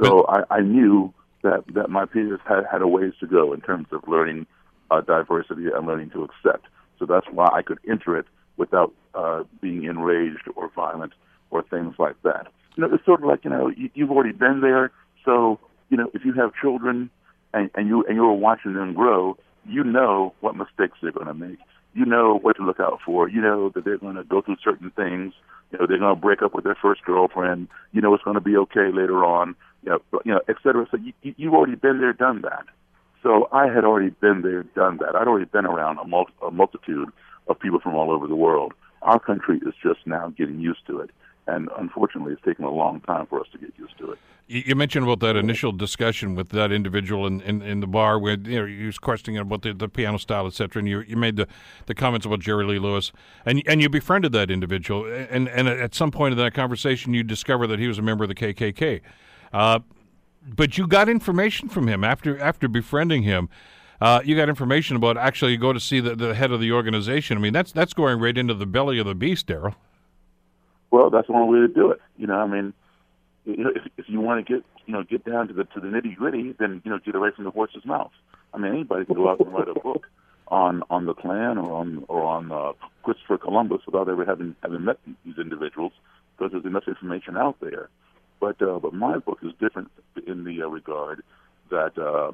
So 0.02 0.26
I, 0.26 0.56
I 0.56 0.60
knew 0.60 1.12
that 1.42 1.64
that 1.74 1.90
my 1.90 2.04
peers 2.06 2.40
had 2.46 2.64
had 2.70 2.82
a 2.82 2.88
ways 2.88 3.12
to 3.20 3.26
go 3.26 3.52
in 3.52 3.60
terms 3.60 3.86
of 3.92 4.06
learning 4.06 4.46
uh, 4.90 5.00
diversity 5.00 5.66
and 5.74 5.86
learning 5.86 6.10
to 6.10 6.24
accept. 6.24 6.66
So 6.98 7.06
that's 7.06 7.26
why 7.30 7.48
I 7.52 7.62
could 7.62 7.78
enter 7.88 8.16
it 8.16 8.26
without 8.56 8.92
uh, 9.14 9.44
being 9.60 9.84
enraged 9.84 10.48
or 10.54 10.70
violent 10.74 11.12
or 11.50 11.62
things 11.62 11.94
like 11.98 12.20
that. 12.22 12.48
You 12.76 12.82
know, 12.82 12.94
it's 12.94 13.04
sort 13.04 13.22
of 13.22 13.28
like 13.28 13.44
you 13.44 13.50
know 13.50 13.68
you, 13.68 13.90
you've 13.94 14.10
already 14.10 14.32
been 14.32 14.60
there. 14.60 14.90
So 15.24 15.58
you 15.88 15.96
know 15.96 16.10
if 16.14 16.24
you 16.24 16.32
have 16.34 16.52
children 16.60 17.10
and, 17.54 17.70
and 17.74 17.88
you 17.88 18.04
and 18.06 18.16
you're 18.16 18.32
watching 18.32 18.74
them 18.74 18.94
grow, 18.94 19.36
you 19.66 19.84
know 19.84 20.34
what 20.40 20.56
mistakes 20.56 20.98
they're 21.00 21.12
going 21.12 21.26
to 21.26 21.34
make. 21.34 21.58
You 21.94 22.04
know 22.04 22.38
what 22.42 22.56
to 22.56 22.62
look 22.62 22.80
out 22.80 23.00
for. 23.04 23.28
You 23.28 23.40
know 23.40 23.70
that 23.70 23.84
they're 23.84 23.98
going 23.98 24.16
to 24.16 24.24
go 24.24 24.42
through 24.42 24.56
certain 24.62 24.90
things 24.90 25.32
you 25.70 25.78
know, 25.78 25.86
they're 25.86 25.98
going 25.98 26.14
to 26.14 26.20
break 26.20 26.42
up 26.42 26.54
with 26.54 26.64
their 26.64 26.76
first 26.80 27.04
girlfriend. 27.04 27.68
You 27.92 28.00
know, 28.00 28.14
it's 28.14 28.24
going 28.24 28.34
to 28.34 28.40
be 28.40 28.56
okay 28.56 28.90
later 28.92 29.24
on. 29.24 29.56
You 29.82 29.90
know, 29.90 30.20
you 30.24 30.32
know, 30.32 30.40
et 30.48 30.56
cetera. 30.62 30.86
So 30.90 30.98
you, 30.98 31.34
you've 31.36 31.54
already 31.54 31.76
been 31.76 32.00
there, 32.00 32.12
done 32.12 32.42
that. 32.42 32.64
So 33.22 33.48
I 33.52 33.66
had 33.66 33.84
already 33.84 34.10
been 34.10 34.42
there, 34.42 34.62
done 34.62 34.98
that. 34.98 35.16
I'd 35.16 35.26
already 35.26 35.46
been 35.46 35.66
around 35.66 35.98
a, 35.98 36.04
mul- 36.04 36.30
a 36.46 36.50
multitude 36.50 37.08
of 37.48 37.58
people 37.58 37.80
from 37.80 37.94
all 37.94 38.10
over 38.10 38.26
the 38.26 38.36
world. 38.36 38.72
Our 39.02 39.18
country 39.18 39.60
is 39.66 39.74
just 39.82 40.00
now 40.06 40.32
getting 40.36 40.60
used 40.60 40.86
to 40.86 41.00
it 41.00 41.10
and 41.46 41.68
unfortunately, 41.78 42.32
it's 42.32 42.42
taken 42.42 42.64
a 42.64 42.70
long 42.70 43.00
time 43.00 43.26
for 43.26 43.40
us 43.40 43.46
to 43.52 43.58
get 43.58 43.72
used 43.78 43.96
to 43.98 44.12
it. 44.12 44.18
You 44.48 44.76
mentioned 44.76 45.04
about 45.04 45.18
that 45.20 45.34
initial 45.34 45.72
discussion 45.72 46.36
with 46.36 46.50
that 46.50 46.70
individual 46.70 47.26
in, 47.26 47.40
in, 47.40 47.62
in 47.62 47.80
the 47.80 47.88
bar 47.88 48.16
where 48.16 48.36
you 48.38 48.60
know 48.60 48.66
he 48.66 48.86
was 48.86 48.96
questioning 48.96 49.38
about 49.38 49.62
the, 49.62 49.74
the 49.74 49.88
piano 49.88 50.18
style, 50.18 50.46
etc. 50.46 50.80
And 50.80 50.88
you 50.88 51.00
you 51.00 51.16
made 51.16 51.34
the, 51.34 51.48
the 51.86 51.94
comments 51.94 52.26
about 52.26 52.40
Jerry 52.40 52.64
Lee 52.64 52.78
Lewis, 52.78 53.10
and 53.44 53.60
and 53.66 53.82
you 53.82 53.88
befriended 53.88 54.30
that 54.32 54.50
individual, 54.50 55.04
and 55.06 55.48
and 55.48 55.68
at 55.68 55.96
some 55.96 56.12
point 56.12 56.32
in 56.32 56.38
that 56.38 56.54
conversation, 56.54 57.12
you 57.12 57.24
discovered 57.24 57.66
that 57.68 57.80
he 57.80 57.88
was 57.88 57.98
a 57.98 58.02
member 58.02 58.22
of 58.22 58.28
the 58.28 58.36
KKK. 58.36 59.00
Uh, 59.52 59.80
but 60.46 60.78
you 60.78 60.86
got 60.86 61.08
information 61.08 61.68
from 61.68 61.88
him 61.88 62.04
after 62.04 62.38
after 62.38 62.68
befriending 62.68 63.24
him. 63.24 63.48
Uh, 64.00 64.20
you 64.24 64.36
got 64.36 64.48
information 64.48 64.94
about 64.94 65.16
actually 65.16 65.52
you 65.52 65.58
go 65.58 65.72
to 65.72 65.80
see 65.80 66.00
the, 66.00 66.14
the 66.14 66.34
head 66.34 66.52
of 66.52 66.60
the 66.60 66.70
organization. 66.70 67.36
I 67.36 67.40
mean, 67.40 67.52
that's 67.52 67.72
that's 67.72 67.94
going 67.94 68.20
right 68.20 68.36
into 68.36 68.54
the 68.54 68.66
belly 68.66 68.98
of 69.00 69.06
the 69.06 69.14
beast, 69.14 69.48
Daryl. 69.48 69.74
Well, 70.96 71.10
that's 71.10 71.28
one 71.28 71.46
way 71.52 71.58
to 71.58 71.68
do 71.68 71.90
it. 71.90 72.00
You 72.16 72.26
know, 72.26 72.36
I 72.36 72.46
mean, 72.46 72.72
you 73.44 73.64
know, 73.64 73.68
if, 73.68 73.82
if 73.98 74.08
you 74.08 74.18
want 74.18 74.46
to 74.46 74.50
get 74.50 74.64
you 74.86 74.94
know 74.94 75.02
get 75.02 75.26
down 75.26 75.46
to 75.48 75.52
the 75.52 75.64
to 75.64 75.80
the 75.80 75.88
nitty 75.88 76.16
gritty, 76.16 76.54
then 76.58 76.80
you 76.86 76.90
know 76.90 76.98
get 77.04 77.14
away 77.14 77.32
from 77.36 77.44
the 77.44 77.50
horse's 77.50 77.84
mouth. 77.84 78.12
I 78.54 78.56
mean, 78.56 78.72
anybody 78.72 79.04
can 79.04 79.14
go 79.14 79.28
out 79.28 79.38
and 79.38 79.52
write 79.52 79.68
a 79.68 79.74
book 79.74 80.06
on 80.48 80.82
on 80.88 81.04
the 81.04 81.12
Klan 81.12 81.58
or 81.58 81.70
on 81.70 82.06
or 82.08 82.22
on 82.22 82.50
uh, 82.50 82.72
Christopher 83.02 83.36
Columbus 83.36 83.82
without 83.84 84.08
ever 84.08 84.24
having 84.24 84.56
having 84.62 84.86
met 84.86 84.98
these 85.26 85.36
individuals, 85.36 85.92
because 86.34 86.52
there's 86.52 86.64
enough 86.64 86.88
information 86.88 87.36
out 87.36 87.60
there. 87.60 87.90
But 88.40 88.62
uh, 88.62 88.78
but 88.78 88.94
my 88.94 89.18
book 89.18 89.40
is 89.42 89.52
different 89.60 89.90
in 90.26 90.44
the 90.44 90.62
uh, 90.62 90.68
regard 90.68 91.22
that 91.68 91.98
uh, 91.98 92.32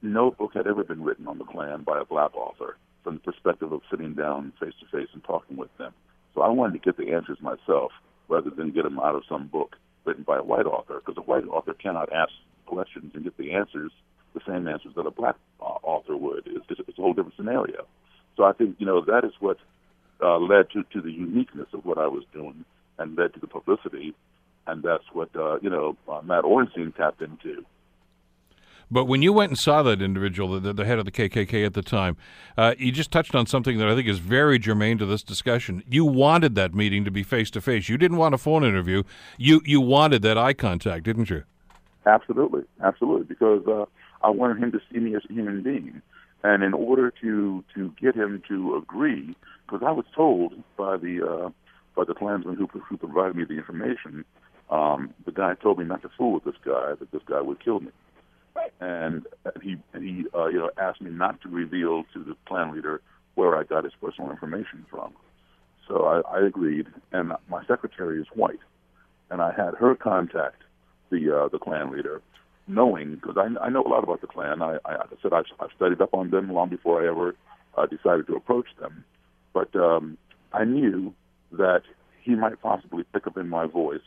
no 0.00 0.30
book 0.30 0.52
had 0.54 0.68
ever 0.68 0.84
been 0.84 1.02
written 1.02 1.26
on 1.26 1.38
the 1.38 1.44
Klan 1.44 1.82
by 1.82 1.98
a 2.00 2.04
black 2.04 2.36
author 2.36 2.76
from 3.02 3.14
the 3.14 3.32
perspective 3.32 3.72
of 3.72 3.80
sitting 3.90 4.14
down 4.14 4.52
face 4.60 4.74
to 4.78 4.96
face 4.96 5.08
and 5.12 5.24
talking 5.24 5.56
with 5.56 5.76
them. 5.76 5.92
So 6.38 6.42
I 6.42 6.50
wanted 6.50 6.74
to 6.74 6.78
get 6.78 6.96
the 6.96 7.14
answers 7.14 7.38
myself 7.40 7.90
rather 8.28 8.50
than 8.50 8.70
get 8.70 8.84
them 8.84 9.00
out 9.00 9.16
of 9.16 9.24
some 9.28 9.48
book 9.48 9.74
written 10.04 10.22
by 10.22 10.38
a 10.38 10.42
white 10.44 10.66
author, 10.66 11.02
because 11.04 11.16
a 11.18 11.26
white 11.26 11.44
author 11.48 11.74
cannot 11.74 12.12
ask 12.12 12.30
questions 12.64 13.10
and 13.16 13.24
get 13.24 13.36
the 13.36 13.54
answers, 13.54 13.90
the 14.34 14.40
same 14.46 14.68
answers 14.68 14.92
that 14.94 15.04
a 15.04 15.10
black 15.10 15.34
uh, 15.60 15.64
author 15.64 16.16
would. 16.16 16.46
It's, 16.46 16.64
it's, 16.68 16.80
it's 16.86 16.96
a 16.96 17.02
whole 17.02 17.12
different 17.12 17.34
scenario. 17.36 17.86
So 18.36 18.44
I 18.44 18.52
think, 18.52 18.76
you 18.78 18.86
know, 18.86 19.04
that 19.04 19.24
is 19.24 19.32
what 19.40 19.56
uh, 20.22 20.38
led 20.38 20.70
to, 20.74 20.84
to 20.92 21.00
the 21.00 21.10
uniqueness 21.10 21.66
of 21.72 21.84
what 21.84 21.98
I 21.98 22.06
was 22.06 22.22
doing 22.32 22.64
and 23.00 23.18
led 23.18 23.34
to 23.34 23.40
the 23.40 23.48
publicity. 23.48 24.14
And 24.68 24.84
that's 24.84 25.02
what, 25.12 25.34
uh, 25.34 25.58
you 25.58 25.70
know, 25.70 25.96
uh, 26.08 26.20
Matt 26.22 26.44
Ornstein 26.44 26.92
tapped 26.92 27.20
into. 27.20 27.64
But 28.90 29.04
when 29.04 29.20
you 29.20 29.32
went 29.32 29.50
and 29.50 29.58
saw 29.58 29.82
that 29.82 30.00
individual, 30.00 30.58
the, 30.60 30.72
the 30.72 30.84
head 30.84 30.98
of 30.98 31.04
the 31.04 31.10
KKK 31.10 31.66
at 31.66 31.74
the 31.74 31.82
time, 31.82 32.16
uh, 32.56 32.74
you 32.78 32.90
just 32.90 33.10
touched 33.10 33.34
on 33.34 33.46
something 33.46 33.78
that 33.78 33.88
I 33.88 33.94
think 33.94 34.08
is 34.08 34.18
very 34.18 34.58
germane 34.58 34.98
to 34.98 35.06
this 35.06 35.22
discussion. 35.22 35.82
You 35.86 36.04
wanted 36.04 36.54
that 36.54 36.74
meeting 36.74 37.04
to 37.04 37.10
be 37.10 37.22
face 37.22 37.50
to 37.52 37.60
face. 37.60 37.88
You 37.88 37.98
didn't 37.98 38.16
want 38.16 38.34
a 38.34 38.38
phone 38.38 38.64
interview. 38.64 39.02
You 39.36 39.60
you 39.64 39.80
wanted 39.80 40.22
that 40.22 40.38
eye 40.38 40.54
contact, 40.54 41.04
didn't 41.04 41.28
you? 41.28 41.44
Absolutely, 42.06 42.62
absolutely. 42.82 43.24
Because 43.24 43.66
uh, 43.66 43.84
I 44.22 44.30
wanted 44.30 44.62
him 44.62 44.72
to 44.72 44.80
see 44.90 44.98
me 44.98 45.14
as 45.14 45.22
a 45.28 45.32
human 45.32 45.62
being, 45.62 46.00
and 46.42 46.62
in 46.62 46.72
order 46.72 47.12
to 47.20 47.64
to 47.74 47.94
get 48.00 48.14
him 48.14 48.42
to 48.48 48.76
agree, 48.76 49.36
because 49.66 49.82
I 49.86 49.90
was 49.90 50.06
told 50.14 50.54
by 50.78 50.96
the 50.96 51.28
uh, 51.28 51.50
by 51.94 52.04
the 52.04 52.14
Klansman 52.14 52.56
who 52.56 52.66
who 52.66 52.96
provided 52.96 53.36
me 53.36 53.44
the 53.44 53.58
information, 53.58 54.24
um, 54.70 55.12
the 55.26 55.32
guy 55.32 55.54
told 55.54 55.78
me 55.78 55.84
not 55.84 56.00
to 56.02 56.10
fool 56.16 56.32
with 56.32 56.44
this 56.44 56.56
guy, 56.64 56.94
that 56.98 57.10
this 57.12 57.22
guy 57.26 57.42
would 57.42 57.62
kill 57.62 57.80
me 57.80 57.90
and 58.80 59.26
he 59.62 59.76
he 59.98 60.24
uh, 60.34 60.46
you 60.46 60.58
know 60.58 60.70
asked 60.78 61.00
me 61.00 61.10
not 61.10 61.40
to 61.42 61.48
reveal 61.48 62.04
to 62.12 62.22
the 62.22 62.34
Klan 62.46 62.74
leader 62.74 63.00
where 63.34 63.56
I 63.56 63.64
got 63.64 63.84
his 63.84 63.92
personal 64.00 64.30
information 64.30 64.84
from. 64.90 65.12
So 65.86 66.04
I, 66.04 66.38
I 66.38 66.46
agreed, 66.46 66.86
and 67.12 67.32
my 67.48 67.64
secretary 67.66 68.20
is 68.20 68.26
white, 68.34 68.60
and 69.30 69.40
I 69.40 69.52
had 69.52 69.74
her 69.74 69.94
contact 69.94 70.62
the 71.10 71.34
uh, 71.34 71.48
the 71.48 71.58
Klan 71.58 71.90
leader, 71.92 72.20
knowing 72.66 73.14
because 73.14 73.36
I, 73.36 73.64
I 73.64 73.68
know 73.70 73.82
a 73.82 73.88
lot 73.88 74.04
about 74.04 74.20
the 74.20 74.26
Klan. 74.26 74.62
I, 74.62 74.78
I, 74.84 74.94
I 74.94 75.06
said 75.22 75.32
I've, 75.32 75.46
I've 75.60 75.70
studied 75.76 76.00
up 76.00 76.14
on 76.14 76.30
them 76.30 76.52
long 76.52 76.68
before 76.68 77.02
I 77.02 77.08
ever 77.08 77.34
uh, 77.76 77.86
decided 77.86 78.26
to 78.26 78.36
approach 78.36 78.66
them, 78.80 79.04
but 79.52 79.74
um, 79.76 80.18
I 80.52 80.64
knew 80.64 81.14
that 81.52 81.82
he 82.22 82.34
might 82.34 82.60
possibly 82.60 83.04
pick 83.12 83.26
up 83.26 83.38
in 83.38 83.48
my 83.48 83.66
voice 83.66 84.00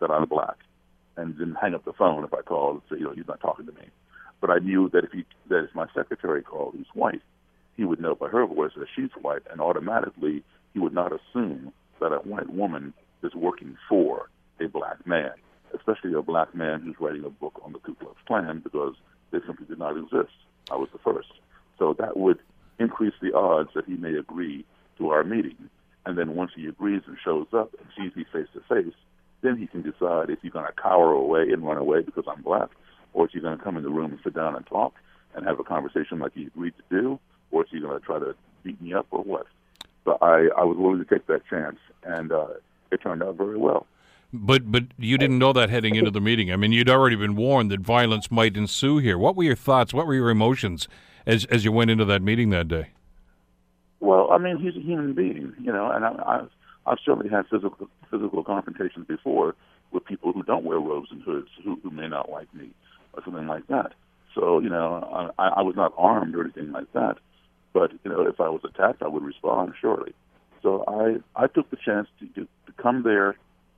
that 0.00 0.10
I'm 0.10 0.26
black, 0.26 0.56
and 1.16 1.36
then 1.38 1.56
hang 1.60 1.74
up 1.74 1.84
the 1.84 1.92
phone 1.92 2.24
if 2.24 2.34
I 2.34 2.42
called 2.42 2.74
and 2.74 2.82
say, 2.90 3.00
you 3.00 3.06
know, 3.06 3.14
he's 3.14 3.28
not 3.28 3.40
talking 3.40 3.66
to 3.66 3.72
me. 3.72 3.88
But 4.40 4.50
I 4.50 4.58
knew 4.58 4.88
that 4.90 5.04
if 5.04 5.12
he 5.12 5.24
that 5.48 5.64
if 5.64 5.74
my 5.74 5.86
secretary 5.94 6.42
called, 6.42 6.74
who's 6.76 6.86
white, 6.94 7.22
he 7.76 7.84
would 7.84 8.00
know 8.00 8.14
by 8.14 8.28
her 8.28 8.46
voice 8.46 8.72
that 8.76 8.88
she's 8.94 9.10
white, 9.20 9.42
and 9.50 9.60
automatically 9.60 10.42
he 10.72 10.78
would 10.78 10.94
not 10.94 11.12
assume 11.12 11.72
that 12.00 12.12
a 12.12 12.18
white 12.18 12.50
woman 12.50 12.92
is 13.22 13.34
working 13.34 13.76
for 13.88 14.28
a 14.60 14.68
black 14.68 15.06
man, 15.06 15.32
especially 15.74 16.12
a 16.12 16.22
black 16.22 16.54
man 16.54 16.80
who's 16.80 16.96
writing 17.00 17.24
a 17.24 17.30
book 17.30 17.60
on 17.64 17.72
the 17.72 17.78
Ku 17.78 17.94
Klux 17.94 18.16
Klan 18.26 18.60
because 18.60 18.94
they 19.30 19.38
simply 19.46 19.66
did 19.66 19.78
not 19.78 19.96
exist. 19.96 20.32
I 20.70 20.76
was 20.76 20.88
the 20.92 20.98
first. 20.98 21.32
So 21.78 21.94
that 21.98 22.16
would 22.16 22.38
increase 22.78 23.14
the 23.20 23.34
odds 23.34 23.70
that 23.74 23.86
he 23.86 23.94
may 23.94 24.14
agree 24.14 24.64
to 24.98 25.10
our 25.10 25.24
meeting. 25.24 25.56
And 26.04 26.16
then 26.16 26.34
once 26.34 26.52
he 26.54 26.66
agrees 26.66 27.02
and 27.06 27.16
shows 27.22 27.46
up 27.52 27.74
and 27.78 27.88
sees 27.96 28.16
me 28.16 28.24
face 28.32 28.48
to 28.54 28.60
face, 28.60 28.94
then 29.42 29.56
he 29.56 29.66
can 29.66 29.82
decide 29.82 30.30
if 30.30 30.40
he's 30.42 30.52
going 30.52 30.66
to 30.66 30.72
cower 30.72 31.12
away 31.12 31.50
and 31.50 31.66
run 31.66 31.76
away 31.76 32.02
because 32.02 32.24
I'm 32.28 32.42
black, 32.42 32.70
or 33.12 33.26
is 33.26 33.32
he 33.32 33.40
going 33.40 33.56
to 33.56 33.62
come 33.62 33.76
in 33.76 33.82
the 33.82 33.90
room 33.90 34.12
and 34.12 34.20
sit 34.22 34.34
down 34.34 34.56
and 34.56 34.66
talk 34.66 34.94
and 35.34 35.46
have 35.46 35.60
a 35.60 35.64
conversation 35.64 36.18
like 36.18 36.32
he 36.34 36.46
agreed 36.46 36.74
to 36.76 37.02
do, 37.02 37.20
or 37.50 37.64
is 37.64 37.68
he 37.70 37.80
going 37.80 37.98
to 37.98 38.04
try 38.04 38.18
to 38.18 38.34
beat 38.62 38.80
me 38.80 38.94
up 38.94 39.06
or 39.10 39.22
what? 39.22 39.46
But 40.04 40.18
I, 40.22 40.48
I 40.56 40.64
was 40.64 40.76
willing 40.78 40.98
to 40.98 41.04
take 41.04 41.26
that 41.26 41.46
chance, 41.48 41.78
and 42.04 42.32
uh, 42.32 42.46
it 42.90 43.02
turned 43.02 43.22
out 43.22 43.36
very 43.36 43.58
well. 43.58 43.86
But 44.32 44.70
but 44.70 44.84
you 44.98 45.18
didn't 45.18 45.38
know 45.38 45.52
that 45.52 45.70
heading 45.70 45.94
into 45.94 46.10
the 46.10 46.20
meeting. 46.20 46.52
I 46.52 46.56
mean, 46.56 46.72
you'd 46.72 46.90
already 46.90 47.16
been 47.16 47.36
warned 47.36 47.70
that 47.70 47.80
violence 47.80 48.30
might 48.30 48.56
ensue 48.56 48.98
here. 48.98 49.16
What 49.16 49.36
were 49.36 49.44
your 49.44 49.54
thoughts? 49.54 49.94
What 49.94 50.06
were 50.06 50.14
your 50.14 50.30
emotions 50.30 50.88
as 51.26 51.44
as 51.46 51.64
you 51.64 51.72
went 51.72 51.90
into 51.90 52.04
that 52.06 52.22
meeting 52.22 52.50
that 52.50 52.68
day? 52.68 52.90
Well, 54.00 54.30
I 54.30 54.38
mean, 54.38 54.58
he's 54.58 54.76
a 54.76 54.84
human 54.84 55.14
being, 55.14 55.54
you 55.60 55.72
know, 55.72 55.90
and 55.90 56.04
I, 56.04 56.10
I've 56.26 56.50
I've 56.86 56.98
certainly 57.04 57.28
had 57.28 57.46
physical 57.48 57.88
physical 58.10 58.44
confrontations 58.44 59.06
before 59.06 59.54
with 59.92 60.04
people 60.04 60.32
who 60.32 60.42
don't 60.42 60.64
wear 60.64 60.78
robes 60.78 61.08
and 61.10 61.22
hoods 61.22 61.48
who, 61.64 61.78
who 61.82 61.90
may 61.90 62.08
not 62.08 62.30
like 62.30 62.52
me 62.54 62.70
or 63.14 63.22
something 63.24 63.46
like 63.46 63.66
that. 63.68 63.92
So, 64.34 64.60
you 64.60 64.68
know, 64.68 65.32
I, 65.38 65.48
I 65.48 65.62
was 65.62 65.74
not 65.76 65.92
armed 65.96 66.34
or 66.34 66.42
anything 66.42 66.72
like 66.72 66.92
that. 66.92 67.16
But, 67.72 67.92
you 68.04 68.10
know, 68.10 68.26
if 68.26 68.40
I 68.40 68.48
was 68.48 68.60
attacked, 68.64 69.02
I 69.02 69.08
would 69.08 69.22
respond, 69.22 69.74
surely. 69.80 70.14
So 70.62 70.84
I, 70.88 71.42
I 71.42 71.46
took 71.46 71.70
the 71.70 71.76
chance 71.76 72.08
to, 72.20 72.26
to, 72.28 72.40
to 72.44 72.72
come 72.82 73.02
there 73.02 73.36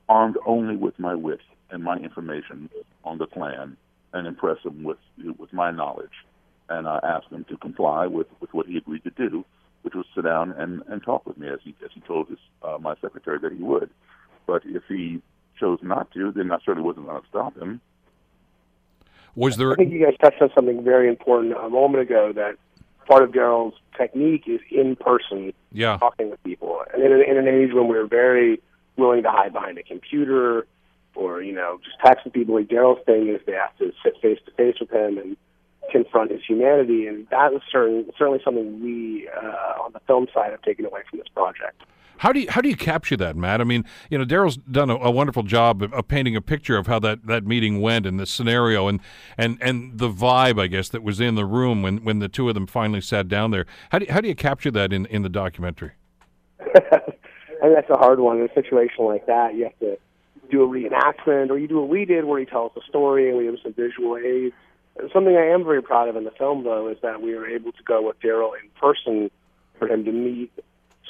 armed 0.08 0.36
only 0.46 0.76
with 0.76 0.98
my 0.98 1.14
wit 1.14 1.40
and 1.70 1.82
my 1.82 1.96
information 1.96 2.70
on 3.04 3.18
the 3.18 3.26
Klan 3.26 3.76
and 4.12 4.26
impress 4.26 4.58
him 4.64 4.84
with, 4.84 4.98
with 5.38 5.52
my 5.52 5.70
knowledge. 5.70 6.12
And 6.68 6.88
I 6.88 6.98
asked 7.02 7.30
him 7.30 7.44
to 7.48 7.56
comply 7.56 8.06
with, 8.06 8.26
with 8.40 8.52
what 8.54 8.66
he 8.66 8.76
agreed 8.76 9.04
to 9.04 9.10
do, 9.10 9.44
which 9.82 9.94
was 9.94 10.06
sit 10.14 10.24
down 10.24 10.52
and, 10.52 10.82
and 10.88 11.02
talk 11.02 11.26
with 11.26 11.38
me 11.38 11.48
as 11.48 11.58
he, 11.62 11.74
as 11.84 11.90
he 11.92 12.00
told 12.00 12.28
his, 12.28 12.38
uh, 12.62 12.78
my 12.80 12.94
secretary 13.00 13.38
that 13.38 13.52
he 13.52 13.62
would. 13.62 13.90
But 14.46 14.62
if 14.64 14.82
he 14.88 15.22
chose 15.58 15.78
not 15.82 16.10
to, 16.12 16.32
then 16.32 16.50
I 16.52 16.58
certainly 16.64 16.86
wasn't 16.86 17.06
going 17.06 17.20
to 17.20 17.28
stop 17.28 17.56
him. 17.56 17.80
Was 19.34 19.56
there? 19.56 19.72
I 19.72 19.76
think 19.76 19.92
you 19.92 20.04
guys 20.04 20.14
touched 20.20 20.42
on 20.42 20.50
something 20.54 20.82
very 20.82 21.08
important 21.08 21.52
a 21.52 21.68
moment 21.68 22.02
ago. 22.02 22.32
That 22.32 22.56
part 23.06 23.22
of 23.22 23.30
Daryl's 23.30 23.74
technique 23.96 24.44
is 24.46 24.60
in 24.70 24.96
person, 24.96 25.52
yeah. 25.72 25.96
talking 25.98 26.30
with 26.30 26.42
people. 26.42 26.82
And 26.92 27.02
in, 27.02 27.12
in 27.12 27.36
an 27.36 27.46
age 27.46 27.72
when 27.72 27.88
we're 27.88 28.06
very 28.06 28.60
willing 28.96 29.22
to 29.22 29.30
hide 29.30 29.52
behind 29.52 29.78
a 29.78 29.82
computer, 29.82 30.66
or 31.14 31.42
you 31.42 31.52
know, 31.52 31.78
just 31.84 31.98
texting 32.00 32.32
people, 32.32 32.56
like 32.56 32.68
Daryl's 32.68 33.04
thing 33.04 33.28
is 33.28 33.40
they 33.46 33.52
have 33.52 33.76
to 33.78 33.92
sit 34.02 34.20
face 34.20 34.38
to 34.46 34.52
face 34.52 34.76
with 34.80 34.90
him 34.90 35.18
and 35.18 35.36
confront 35.90 36.30
his 36.30 36.40
humanity, 36.46 37.06
and 37.06 37.26
that 37.30 37.52
is 37.52 37.60
certain, 37.70 38.06
certainly 38.18 38.40
something 38.44 38.82
we 38.82 39.28
uh, 39.28 39.82
on 39.82 39.92
the 39.92 40.00
film 40.06 40.26
side 40.32 40.50
have 40.50 40.62
taken 40.62 40.84
away 40.84 41.00
from 41.08 41.18
this 41.18 41.28
project. 41.28 41.82
How 42.18 42.32
do 42.32 42.40
you 42.40 42.50
how 42.50 42.60
do 42.60 42.68
you 42.68 42.76
capture 42.76 43.16
that, 43.16 43.36
Matt? 43.36 43.60
I 43.60 43.64
mean, 43.64 43.84
you 44.10 44.18
know, 44.18 44.24
Daryl's 44.24 44.56
done 44.56 44.90
a, 44.90 44.96
a, 44.96 45.10
wonderful 45.10 45.44
job 45.44 45.82
of, 45.82 45.92
of, 45.94 46.08
painting 46.08 46.34
a 46.34 46.40
picture 46.42 46.76
of 46.76 46.88
how 46.88 46.98
that, 46.98 47.26
that 47.26 47.46
meeting 47.46 47.80
went 47.80 48.06
and 48.06 48.18
the 48.18 48.26
scenario 48.26 48.88
and, 48.88 49.00
and, 49.36 49.56
and 49.60 49.98
the 49.98 50.10
vibe, 50.10 50.60
I 50.60 50.66
guess, 50.66 50.88
that 50.88 51.04
was 51.04 51.20
in 51.20 51.36
the 51.36 51.46
room 51.46 51.80
when, 51.80 51.98
when 51.98 52.18
the 52.18 52.28
two 52.28 52.48
of 52.48 52.54
them 52.54 52.66
finally 52.66 53.00
sat 53.00 53.28
down 53.28 53.52
there. 53.52 53.66
How 53.90 54.00
do 54.00 54.06
you, 54.06 54.12
how 54.12 54.20
do 54.20 54.26
you 54.26 54.34
capture 54.34 54.72
that 54.72 54.92
in, 54.92 55.06
in 55.06 55.22
the 55.22 55.28
documentary? 55.28 55.92
I 56.60 57.66
mean, 57.66 57.74
that's 57.74 57.90
a 57.90 57.96
hard 57.96 58.18
one 58.18 58.38
in 58.38 58.48
a 58.50 58.54
situation 58.54 59.04
like 59.04 59.26
that. 59.26 59.54
You 59.54 59.64
have 59.64 59.78
to 59.78 59.96
do 60.50 60.62
a 60.64 60.66
reenactment, 60.66 61.50
or 61.50 61.58
you 61.58 61.68
do 61.68 61.80
what 61.80 61.88
we 61.88 62.04
did, 62.04 62.24
where 62.24 62.40
he 62.40 62.46
tells 62.46 62.72
the 62.74 62.82
story 62.88 63.28
and 63.28 63.38
we 63.38 63.46
have 63.46 63.56
some 63.62 63.74
visual 63.74 64.16
aids. 64.16 64.54
Something 65.12 65.36
I 65.36 65.46
am 65.46 65.64
very 65.64 65.82
proud 65.82 66.08
of 66.08 66.16
in 66.16 66.24
the 66.24 66.30
film, 66.32 66.64
though, 66.64 66.88
is 66.88 66.98
that 67.02 67.22
we 67.22 67.34
were 67.34 67.48
able 67.48 67.72
to 67.72 67.82
go 67.84 68.06
with 68.06 68.20
Daryl 68.20 68.52
in 68.60 68.68
person 68.80 69.30
for 69.78 69.88
him 69.88 70.04
to 70.04 70.12
meet 70.12 70.52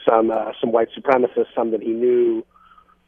some 0.07 0.31
uh, 0.31 0.53
some 0.61 0.73
white 0.73 0.89
supremacists, 0.97 1.55
some 1.55 1.71
that 1.71 1.83
he 1.83 1.91
knew, 1.91 2.45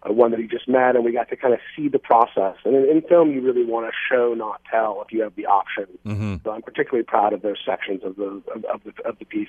uh, 0.02 0.12
one 0.12 0.30
that 0.30 0.40
he 0.40 0.46
just 0.46 0.68
met, 0.68 0.96
and 0.96 1.04
we 1.04 1.12
got 1.12 1.28
to 1.28 1.36
kind 1.36 1.54
of 1.54 1.60
see 1.76 1.88
the 1.88 1.98
process. 1.98 2.56
And 2.64 2.74
in, 2.74 2.84
in 2.88 3.02
film, 3.02 3.30
you 3.30 3.40
really 3.42 3.64
want 3.64 3.86
to 3.86 3.92
show, 4.10 4.34
not 4.34 4.62
tell, 4.70 5.02
if 5.06 5.12
you 5.12 5.22
have 5.22 5.34
the 5.34 5.46
option. 5.46 5.86
Mm-hmm. 6.06 6.36
So 6.44 6.50
I'm 6.50 6.62
particularly 6.62 7.04
proud 7.04 7.32
of 7.32 7.42
those 7.42 7.58
sections 7.64 8.02
of 8.02 8.16
the 8.16 8.42
of, 8.54 8.64
of 8.64 8.80
the 8.84 9.02
of 9.06 9.18
the 9.18 9.24
piece. 9.24 9.48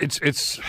It's 0.00 0.18
it's 0.22 0.60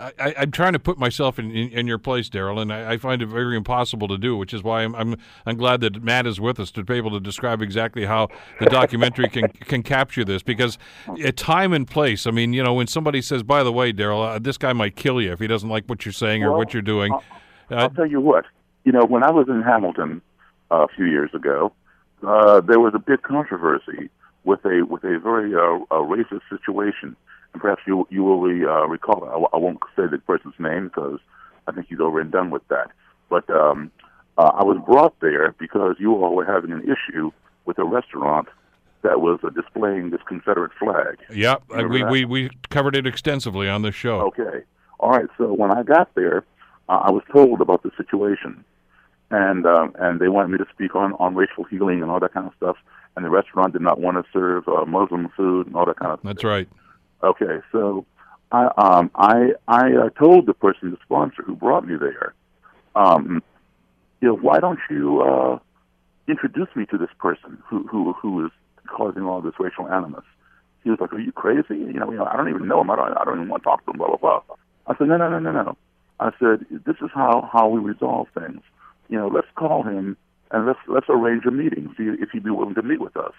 I, 0.00 0.34
am 0.42 0.50
trying 0.50 0.72
to 0.72 0.78
put 0.78 0.98
myself 0.98 1.38
in, 1.38 1.50
in, 1.50 1.68
in 1.70 1.86
your 1.86 1.98
place, 1.98 2.30
Daryl, 2.30 2.60
and 2.60 2.72
I, 2.72 2.92
I, 2.92 2.96
find 2.96 3.20
it 3.20 3.26
very 3.26 3.56
impossible 3.56 4.08
to 4.08 4.16
do, 4.16 4.36
which 4.36 4.54
is 4.54 4.62
why 4.62 4.82
I'm, 4.82 4.94
I'm, 4.94 5.16
I'm 5.44 5.56
glad 5.56 5.80
that 5.82 6.02
Matt 6.02 6.26
is 6.26 6.40
with 6.40 6.58
us 6.58 6.70
to 6.72 6.84
be 6.84 6.94
able 6.94 7.10
to 7.10 7.20
describe 7.20 7.60
exactly 7.60 8.06
how 8.06 8.28
the 8.58 8.66
documentary 8.66 9.28
can 9.28 9.48
can 9.60 9.82
capture 9.82 10.24
this. 10.24 10.42
Because 10.42 10.78
at 11.22 11.36
time 11.36 11.72
and 11.72 11.86
place, 11.86 12.26
I 12.26 12.30
mean, 12.30 12.52
you 12.52 12.62
know, 12.62 12.74
when 12.74 12.86
somebody 12.86 13.20
says, 13.20 13.42
"By 13.42 13.62
the 13.62 13.72
way, 13.72 13.92
Daryl, 13.92 14.36
uh, 14.36 14.38
this 14.38 14.56
guy 14.56 14.72
might 14.72 14.96
kill 14.96 15.20
you 15.20 15.32
if 15.32 15.38
he 15.38 15.46
doesn't 15.46 15.68
like 15.68 15.84
what 15.86 16.04
you're 16.04 16.12
saying 16.12 16.42
or 16.42 16.56
what 16.56 16.72
you're 16.72 16.82
doing," 16.82 17.12
I'll, 17.12 17.22
I'll 17.70 17.84
uh, 17.86 17.88
tell 17.90 18.06
you 18.06 18.20
what. 18.20 18.46
You 18.84 18.92
know, 18.92 19.04
when 19.04 19.22
I 19.22 19.30
was 19.30 19.48
in 19.48 19.62
Hamilton 19.62 20.22
uh, 20.70 20.84
a 20.84 20.88
few 20.88 21.04
years 21.04 21.30
ago, 21.34 21.72
uh, 22.26 22.60
there 22.62 22.80
was 22.80 22.94
a 22.94 22.98
big 22.98 23.22
controversy 23.22 24.08
with 24.44 24.64
a 24.64 24.82
with 24.82 25.04
a 25.04 25.18
very 25.18 25.54
uh, 25.54 25.84
a 25.90 26.02
racist 26.02 26.42
situation 26.48 27.16
and 27.52 27.62
perhaps 27.62 27.82
you 27.86 28.06
you 28.10 28.22
will 28.22 28.42
uh, 28.42 28.86
recall. 28.86 29.24
I, 29.24 29.56
I 29.56 29.58
won't 29.58 29.78
say 29.96 30.02
the 30.10 30.18
person's 30.18 30.54
name 30.58 30.88
because 30.88 31.18
I 31.66 31.72
think 31.72 31.86
he's 31.88 32.00
over 32.00 32.20
and 32.20 32.30
done 32.30 32.50
with 32.50 32.66
that. 32.68 32.90
But 33.28 33.48
um, 33.50 33.90
uh, 34.38 34.52
I 34.54 34.64
was 34.64 34.78
brought 34.86 35.18
there 35.20 35.54
because 35.58 35.96
you 35.98 36.14
all 36.14 36.34
were 36.34 36.44
having 36.44 36.72
an 36.72 36.82
issue 36.82 37.30
with 37.64 37.78
a 37.78 37.84
restaurant 37.84 38.48
that 39.02 39.20
was 39.20 39.40
uh, 39.42 39.50
displaying 39.50 40.10
this 40.10 40.20
Confederate 40.26 40.72
flag. 40.78 41.18
Yep, 41.32 41.62
uh, 41.74 41.84
we, 41.88 42.04
we 42.04 42.24
we 42.24 42.50
covered 42.68 42.96
it 42.96 43.06
extensively 43.06 43.68
on 43.68 43.82
the 43.82 43.92
show. 43.92 44.20
Okay, 44.28 44.64
all 44.98 45.10
right. 45.10 45.28
So 45.38 45.52
when 45.52 45.70
I 45.70 45.82
got 45.82 46.14
there, 46.14 46.44
uh, 46.88 47.02
I 47.04 47.10
was 47.10 47.22
told 47.32 47.60
about 47.60 47.82
the 47.82 47.90
situation, 47.96 48.64
and 49.30 49.66
um, 49.66 49.94
and 49.98 50.20
they 50.20 50.28
wanted 50.28 50.48
me 50.48 50.58
to 50.58 50.66
speak 50.72 50.94
on 50.94 51.14
on 51.14 51.34
racial 51.34 51.64
healing 51.64 52.02
and 52.02 52.10
all 52.10 52.20
that 52.20 52.34
kind 52.34 52.46
of 52.46 52.52
stuff. 52.56 52.76
And 53.16 53.24
the 53.24 53.30
restaurant 53.30 53.72
did 53.72 53.82
not 53.82 54.00
want 54.00 54.16
to 54.16 54.30
serve 54.32 54.68
uh, 54.68 54.84
Muslim 54.84 55.28
food 55.36 55.66
and 55.66 55.76
all 55.76 55.84
that 55.86 55.98
kind 55.98 56.12
of. 56.12 56.20
That's 56.22 56.40
stuff. 56.40 56.48
right. 56.48 56.68
Okay, 57.22 57.58
so 57.70 58.06
I 58.50 58.70
um, 58.78 59.10
I 59.14 59.52
I 59.68 59.92
uh, 59.92 60.10
told 60.10 60.46
the 60.46 60.54
person, 60.54 60.90
the 60.90 60.96
sponsor 61.04 61.42
who 61.42 61.54
brought 61.54 61.86
me 61.86 61.96
there, 61.96 62.34
um, 62.94 63.42
you 64.20 64.28
know, 64.28 64.36
why 64.36 64.58
don't 64.58 64.78
you 64.88 65.20
uh, 65.20 65.58
introduce 66.28 66.68
me 66.74 66.86
to 66.86 66.98
this 66.98 67.10
person 67.18 67.62
who 67.66 67.86
who 67.86 68.12
who 68.14 68.46
is 68.46 68.52
causing 68.88 69.22
all 69.22 69.40
this 69.40 69.54
racial 69.58 69.88
animus? 69.88 70.24
He 70.82 70.90
was 70.90 70.98
like, 70.98 71.12
"Are 71.12 71.20
you 71.20 71.32
crazy? 71.32 71.76
You 71.76 71.92
know, 71.92 72.10
you 72.10 72.16
know, 72.16 72.24
I 72.24 72.36
don't 72.36 72.48
even 72.48 72.66
know 72.66 72.80
him. 72.80 72.90
I 72.90 72.96
don't 72.96 73.16
I 73.16 73.24
don't 73.24 73.36
even 73.36 73.48
want 73.48 73.62
to 73.62 73.68
talk 73.68 73.84
to 73.84 73.90
him." 73.90 73.98
Blah 73.98 74.16
blah 74.16 74.16
blah. 74.16 74.56
I 74.86 74.96
said, 74.96 75.08
"No, 75.08 75.16
no, 75.18 75.28
no, 75.28 75.38
no, 75.38 75.52
no." 75.52 75.76
I 76.18 76.30
said, 76.38 76.64
"This 76.86 76.96
is 77.02 77.10
how 77.14 77.48
how 77.52 77.68
we 77.68 77.80
resolve 77.80 78.28
things. 78.34 78.62
You 79.08 79.18
know, 79.18 79.28
let's 79.28 79.48
call 79.56 79.82
him 79.82 80.16
and 80.50 80.66
let's 80.66 80.78
let's 80.86 81.06
arrange 81.10 81.44
a 81.44 81.50
meeting. 81.50 81.94
See 81.98 82.04
if 82.04 82.30
he'd 82.30 82.44
be 82.44 82.50
willing 82.50 82.74
to 82.76 82.82
meet 82.82 83.00
with 83.00 83.16
us." 83.16 83.34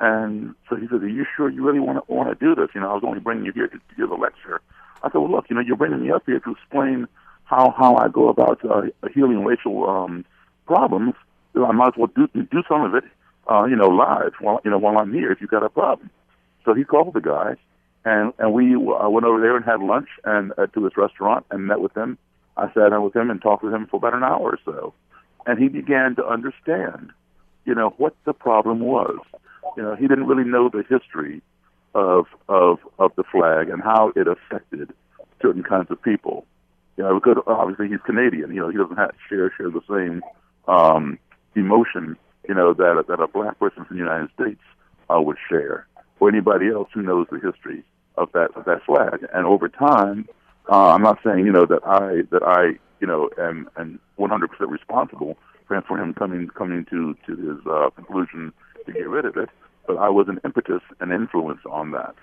And 0.00 0.54
so 0.68 0.76
he 0.76 0.86
said, 0.88 1.02
"Are 1.02 1.08
you 1.08 1.26
sure 1.36 1.48
you 1.48 1.64
really 1.64 1.80
want 1.80 2.04
to 2.06 2.12
want 2.12 2.28
to 2.28 2.34
do 2.34 2.54
this? 2.54 2.70
You 2.74 2.80
know, 2.80 2.90
I 2.90 2.94
was 2.94 3.02
only 3.04 3.20
bringing 3.20 3.44
you 3.44 3.52
here 3.52 3.66
to, 3.66 3.76
to 3.76 3.94
give 3.96 4.10
a 4.10 4.14
lecture." 4.14 4.60
I 5.02 5.10
said, 5.10 5.18
"Well, 5.18 5.30
look, 5.30 5.46
you 5.50 5.56
know, 5.56 5.62
you're 5.62 5.76
bringing 5.76 6.02
me 6.02 6.10
up 6.10 6.22
here 6.26 6.40
to 6.40 6.52
explain 6.52 7.08
how 7.44 7.74
how 7.76 7.96
I 7.96 8.08
go 8.08 8.28
about 8.28 8.64
uh, 8.64 8.82
healing 9.12 9.44
racial 9.44 9.88
um, 9.88 10.24
problems. 10.66 11.14
Know, 11.54 11.66
I 11.66 11.72
might 11.72 11.88
as 11.88 11.94
well 11.96 12.10
do 12.14 12.28
do 12.28 12.62
some 12.68 12.82
of 12.82 12.94
it, 12.94 13.04
uh, 13.50 13.64
you 13.64 13.74
know, 13.74 13.88
live 13.88 14.34
while 14.40 14.60
you 14.64 14.70
know 14.70 14.78
while 14.78 14.98
I'm 14.98 15.12
here. 15.12 15.32
If 15.32 15.40
you 15.40 15.46
got 15.46 15.64
a 15.64 15.68
problem." 15.68 16.10
So 16.64 16.74
he 16.74 16.84
called 16.84 17.14
the 17.14 17.20
guy, 17.20 17.56
and 18.04 18.32
and 18.38 18.52
we 18.52 18.74
uh, 18.74 19.08
went 19.08 19.26
over 19.26 19.40
there 19.40 19.56
and 19.56 19.64
had 19.64 19.80
lunch 19.80 20.08
and 20.24 20.52
uh, 20.58 20.66
to 20.66 20.84
his 20.84 20.96
restaurant 20.96 21.46
and 21.50 21.66
met 21.66 21.80
with 21.80 21.96
him. 21.96 22.18
I 22.56 22.66
sat 22.74 22.90
down 22.90 23.02
with 23.04 23.16
him 23.16 23.30
and 23.30 23.40
talked 23.40 23.62
with 23.64 23.72
him 23.72 23.86
for 23.86 23.96
about 23.96 24.14
an 24.14 24.22
hour 24.22 24.40
or 24.40 24.58
so, 24.64 24.92
and 25.46 25.58
he 25.58 25.68
began 25.68 26.16
to 26.16 26.26
understand, 26.26 27.10
you 27.64 27.74
know, 27.74 27.94
what 27.98 28.14
the 28.24 28.32
problem 28.32 28.80
was. 28.80 29.18
You 29.78 29.84
know, 29.84 29.94
he 29.94 30.08
didn't 30.08 30.26
really 30.26 30.42
know 30.42 30.68
the 30.68 30.82
history 30.90 31.40
of 31.94 32.26
of 32.48 32.80
of 32.98 33.12
the 33.14 33.22
flag 33.22 33.70
and 33.70 33.80
how 33.80 34.12
it 34.16 34.26
affected 34.26 34.92
certain 35.40 35.62
kinds 35.62 35.92
of 35.92 36.02
people. 36.02 36.46
You 36.96 37.04
know, 37.04 37.14
because 37.14 37.40
obviously 37.46 37.86
he's 37.86 38.00
Canadian. 38.04 38.52
You 38.52 38.62
know, 38.62 38.70
he 38.70 38.76
doesn't 38.76 38.96
have 38.96 39.12
share 39.28 39.52
share 39.56 39.70
the 39.70 39.82
same 39.88 40.20
um, 40.66 41.16
emotion. 41.54 42.16
You 42.48 42.56
know 42.56 42.74
that 42.74 43.04
that 43.06 43.20
a 43.20 43.28
black 43.28 43.56
person 43.60 43.84
from 43.84 43.98
the 43.98 44.02
United 44.02 44.30
States 44.34 44.60
uh, 45.08 45.20
would 45.20 45.36
share, 45.48 45.86
or 46.18 46.28
anybody 46.28 46.70
else 46.70 46.88
who 46.92 47.02
knows 47.02 47.28
the 47.30 47.38
history 47.38 47.84
of 48.16 48.32
that 48.32 48.48
of 48.56 48.64
that 48.64 48.82
flag. 48.84 49.28
And 49.32 49.46
over 49.46 49.68
time, 49.68 50.28
uh, 50.68 50.88
I'm 50.88 51.02
not 51.02 51.20
saying 51.22 51.46
you 51.46 51.52
know 51.52 51.66
that 51.66 51.86
I 51.86 52.22
that 52.32 52.42
I 52.42 52.80
you 52.98 53.06
know 53.06 53.30
am 53.38 53.70
am 53.78 54.00
100% 54.18 54.48
responsible 54.66 55.38
for 55.68 55.80
for 55.82 56.02
him 56.02 56.14
coming 56.14 56.48
coming 56.48 56.84
to 56.86 57.16
to 57.28 57.36
his 57.36 57.64
uh, 57.70 57.90
conclusion 57.90 58.52
to 58.86 58.92
get 58.92 59.08
rid 59.08 59.24
of 59.24 59.36
it, 59.36 59.50
but 59.88 59.96
I 59.96 60.10
was 60.10 60.28
an 60.28 60.38
impetus 60.44 60.82
and 61.00 61.10
influence 61.10 61.60
on 61.68 61.90
that. 61.92 62.14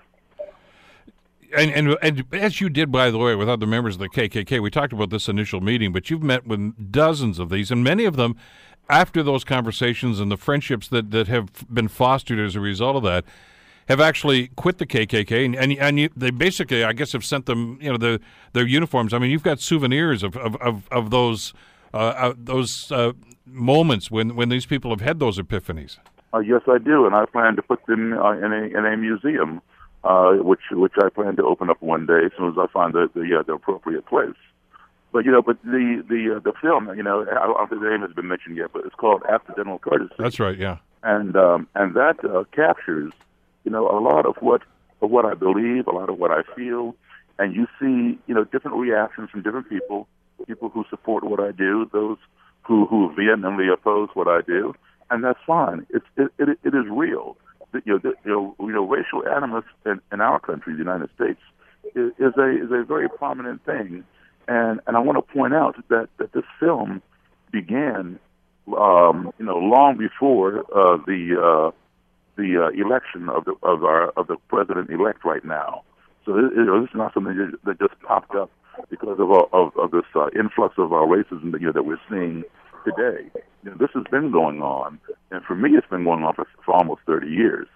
And, 1.56 1.70
and 1.70 1.96
and 2.02 2.24
as 2.32 2.60
you 2.60 2.68
did, 2.70 2.90
by 2.90 3.10
the 3.10 3.18
way, 3.18 3.34
with 3.34 3.48
other 3.48 3.66
members 3.66 3.96
of 3.96 4.00
the 4.00 4.08
KKK, 4.08 4.60
we 4.60 4.70
talked 4.70 4.92
about 4.92 5.10
this 5.10 5.28
initial 5.28 5.60
meeting, 5.60 5.92
but 5.92 6.08
you've 6.08 6.22
met 6.22 6.46
with 6.46 6.90
dozens 6.90 7.38
of 7.38 7.50
these, 7.50 7.70
and 7.70 7.84
many 7.84 8.04
of 8.04 8.16
them, 8.16 8.36
after 8.88 9.22
those 9.22 9.44
conversations 9.44 10.18
and 10.18 10.30
the 10.30 10.36
friendships 10.36 10.88
that, 10.88 11.10
that 11.10 11.28
have 11.28 11.50
been 11.72 11.88
fostered 11.88 12.38
as 12.38 12.56
a 12.56 12.60
result 12.60 12.96
of 12.96 13.02
that, 13.04 13.24
have 13.88 14.00
actually 14.00 14.48
quit 14.56 14.78
the 14.78 14.86
KKK, 14.86 15.44
and 15.44 15.54
and, 15.54 15.72
and 15.72 16.00
you, 16.00 16.08
they 16.16 16.30
basically, 16.30 16.82
I 16.82 16.92
guess, 16.92 17.12
have 17.12 17.24
sent 17.24 17.46
them, 17.46 17.78
you 17.80 17.90
know, 17.92 17.98
the, 17.98 18.20
their 18.52 18.66
uniforms. 18.66 19.12
I 19.14 19.18
mean, 19.18 19.30
you've 19.30 19.44
got 19.44 19.60
souvenirs 19.60 20.24
of 20.24 20.36
of, 20.36 20.56
of, 20.56 20.88
of 20.90 21.10
those 21.10 21.54
uh, 21.94 21.96
uh, 21.96 22.34
those 22.36 22.90
uh, 22.90 23.12
moments 23.46 24.10
when, 24.10 24.34
when 24.34 24.48
these 24.48 24.66
people 24.66 24.90
have 24.90 25.00
had 25.00 25.20
those 25.20 25.38
epiphanies. 25.38 25.98
Uh, 26.34 26.38
yes, 26.38 26.62
I 26.66 26.78
do, 26.78 27.06
and 27.06 27.14
I 27.14 27.24
plan 27.26 27.56
to 27.56 27.62
put 27.62 27.84
them 27.86 28.12
uh, 28.12 28.32
in 28.32 28.52
a 28.52 28.78
in 28.78 28.84
a 28.84 28.96
museum, 28.96 29.60
uh, 30.04 30.32
which 30.34 30.60
which 30.70 30.94
I 31.02 31.08
plan 31.08 31.36
to 31.36 31.44
open 31.44 31.70
up 31.70 31.80
one 31.80 32.06
day 32.06 32.20
as 32.26 32.32
soon 32.36 32.48
as 32.48 32.58
I 32.58 32.66
find 32.72 32.92
the 32.92 33.08
the, 33.14 33.38
uh, 33.38 33.42
the 33.42 33.54
appropriate 33.54 34.06
place. 34.06 34.34
But 35.12 35.24
you 35.24 35.32
know, 35.32 35.42
but 35.42 35.62
the 35.62 36.04
the 36.08 36.36
uh, 36.36 36.40
the 36.40 36.52
film, 36.60 36.94
you 36.96 37.02
know, 37.02 37.22
I 37.22 37.46
don't 37.46 37.70
think 37.70 37.80
the 37.80 37.88
name 37.88 38.02
has 38.02 38.12
been 38.12 38.28
mentioned 38.28 38.56
yet, 38.56 38.70
but 38.72 38.84
it's 38.84 38.94
called 38.94 39.22
Accidental 39.28 39.78
Courtesy. 39.78 40.14
That's 40.18 40.40
right, 40.40 40.58
yeah. 40.58 40.78
And 41.02 41.36
um, 41.36 41.68
and 41.74 41.94
that 41.94 42.24
uh, 42.24 42.44
captures, 42.52 43.12
you 43.64 43.70
know, 43.70 43.88
a 43.88 44.00
lot 44.00 44.26
of 44.26 44.36
what 44.40 44.62
of 45.00 45.10
what 45.10 45.24
I 45.24 45.34
believe, 45.34 45.86
a 45.86 45.92
lot 45.92 46.10
of 46.10 46.18
what 46.18 46.30
I 46.32 46.42
feel, 46.54 46.96
and 47.38 47.54
you 47.54 47.66
see, 47.80 48.18
you 48.26 48.34
know, 48.34 48.44
different 48.44 48.76
reactions 48.76 49.30
from 49.30 49.42
different 49.42 49.68
people, 49.68 50.08
people 50.46 50.68
who 50.68 50.84
support 50.90 51.24
what 51.24 51.40
I 51.40 51.52
do, 51.52 51.88
those 51.92 52.18
who 52.62 52.86
who 52.86 53.14
vehemently 53.14 53.68
oppose 53.68 54.08
what 54.14 54.28
I 54.28 54.40
do, 54.40 54.74
and 55.10 55.24
that's 55.24 55.38
fine. 55.46 55.86
It's 55.90 56.06
it 56.16 56.30
it, 56.38 56.58
it 56.64 56.74
is 56.74 56.84
real. 56.90 57.36
You 57.72 57.94
know, 57.94 57.98
the, 57.98 58.14
you 58.24 58.30
know, 58.30 58.54
you 58.60 58.72
know, 58.72 58.84
racial 58.86 59.26
animus 59.28 59.64
in, 59.84 60.00
in 60.10 60.20
our 60.20 60.38
country, 60.38 60.72
the 60.72 60.78
United 60.78 61.10
States, 61.14 61.40
is, 61.94 62.12
is 62.18 62.32
a 62.38 62.64
is 62.64 62.70
a 62.70 62.84
very 62.84 63.08
prominent 63.08 63.64
thing, 63.64 64.04
and 64.48 64.80
and 64.86 64.96
I 64.96 65.00
want 65.00 65.18
to 65.18 65.32
point 65.32 65.54
out 65.54 65.76
that 65.88 66.08
that 66.18 66.32
this 66.32 66.44
film 66.58 67.02
began, 67.52 68.18
um, 68.78 69.32
you 69.38 69.44
know, 69.44 69.58
long 69.58 69.98
before 69.98 70.60
uh, 70.60 70.96
the 71.06 71.36
uh, 71.36 71.70
the 72.36 72.64
uh, 72.64 72.68
election 72.70 73.28
of 73.28 73.44
the 73.44 73.54
of 73.62 73.84
our 73.84 74.10
of 74.10 74.26
the 74.26 74.36
president 74.48 74.90
elect 74.90 75.24
right 75.24 75.44
now. 75.44 75.82
So 76.24 76.36
it, 76.38 76.44
it, 76.44 76.66
this 76.66 76.90
is 76.90 76.96
not 76.96 77.14
something 77.14 77.52
that, 77.64 77.78
just 77.78 78.00
popped 78.02 78.34
up 78.34 78.50
because 78.90 79.18
of 79.18 79.30
of, 79.52 79.76
of 79.76 79.90
this 79.90 80.04
uh, 80.14 80.28
influx 80.38 80.74
of 80.78 80.92
our 80.92 81.06
racism 81.06 81.52
that 81.52 81.60
you 81.60 81.66
know 81.66 81.72
that 81.72 81.84
we're 81.84 82.00
seeing 82.08 82.44
today. 82.86 83.30
You 83.64 83.70
know, 83.70 83.76
this 83.78 83.90
has 83.94 84.04
been 84.10 84.30
going 84.30 84.62
on, 84.62 85.00
and 85.30 85.44
for 85.44 85.54
me, 85.54 85.70
it's 85.76 85.86
been 85.88 86.04
going 86.04 86.22
on 86.22 86.34
for, 86.34 86.46
for 86.64 86.74
almost 86.74 87.02
30 87.06 87.28
years. 87.28 87.66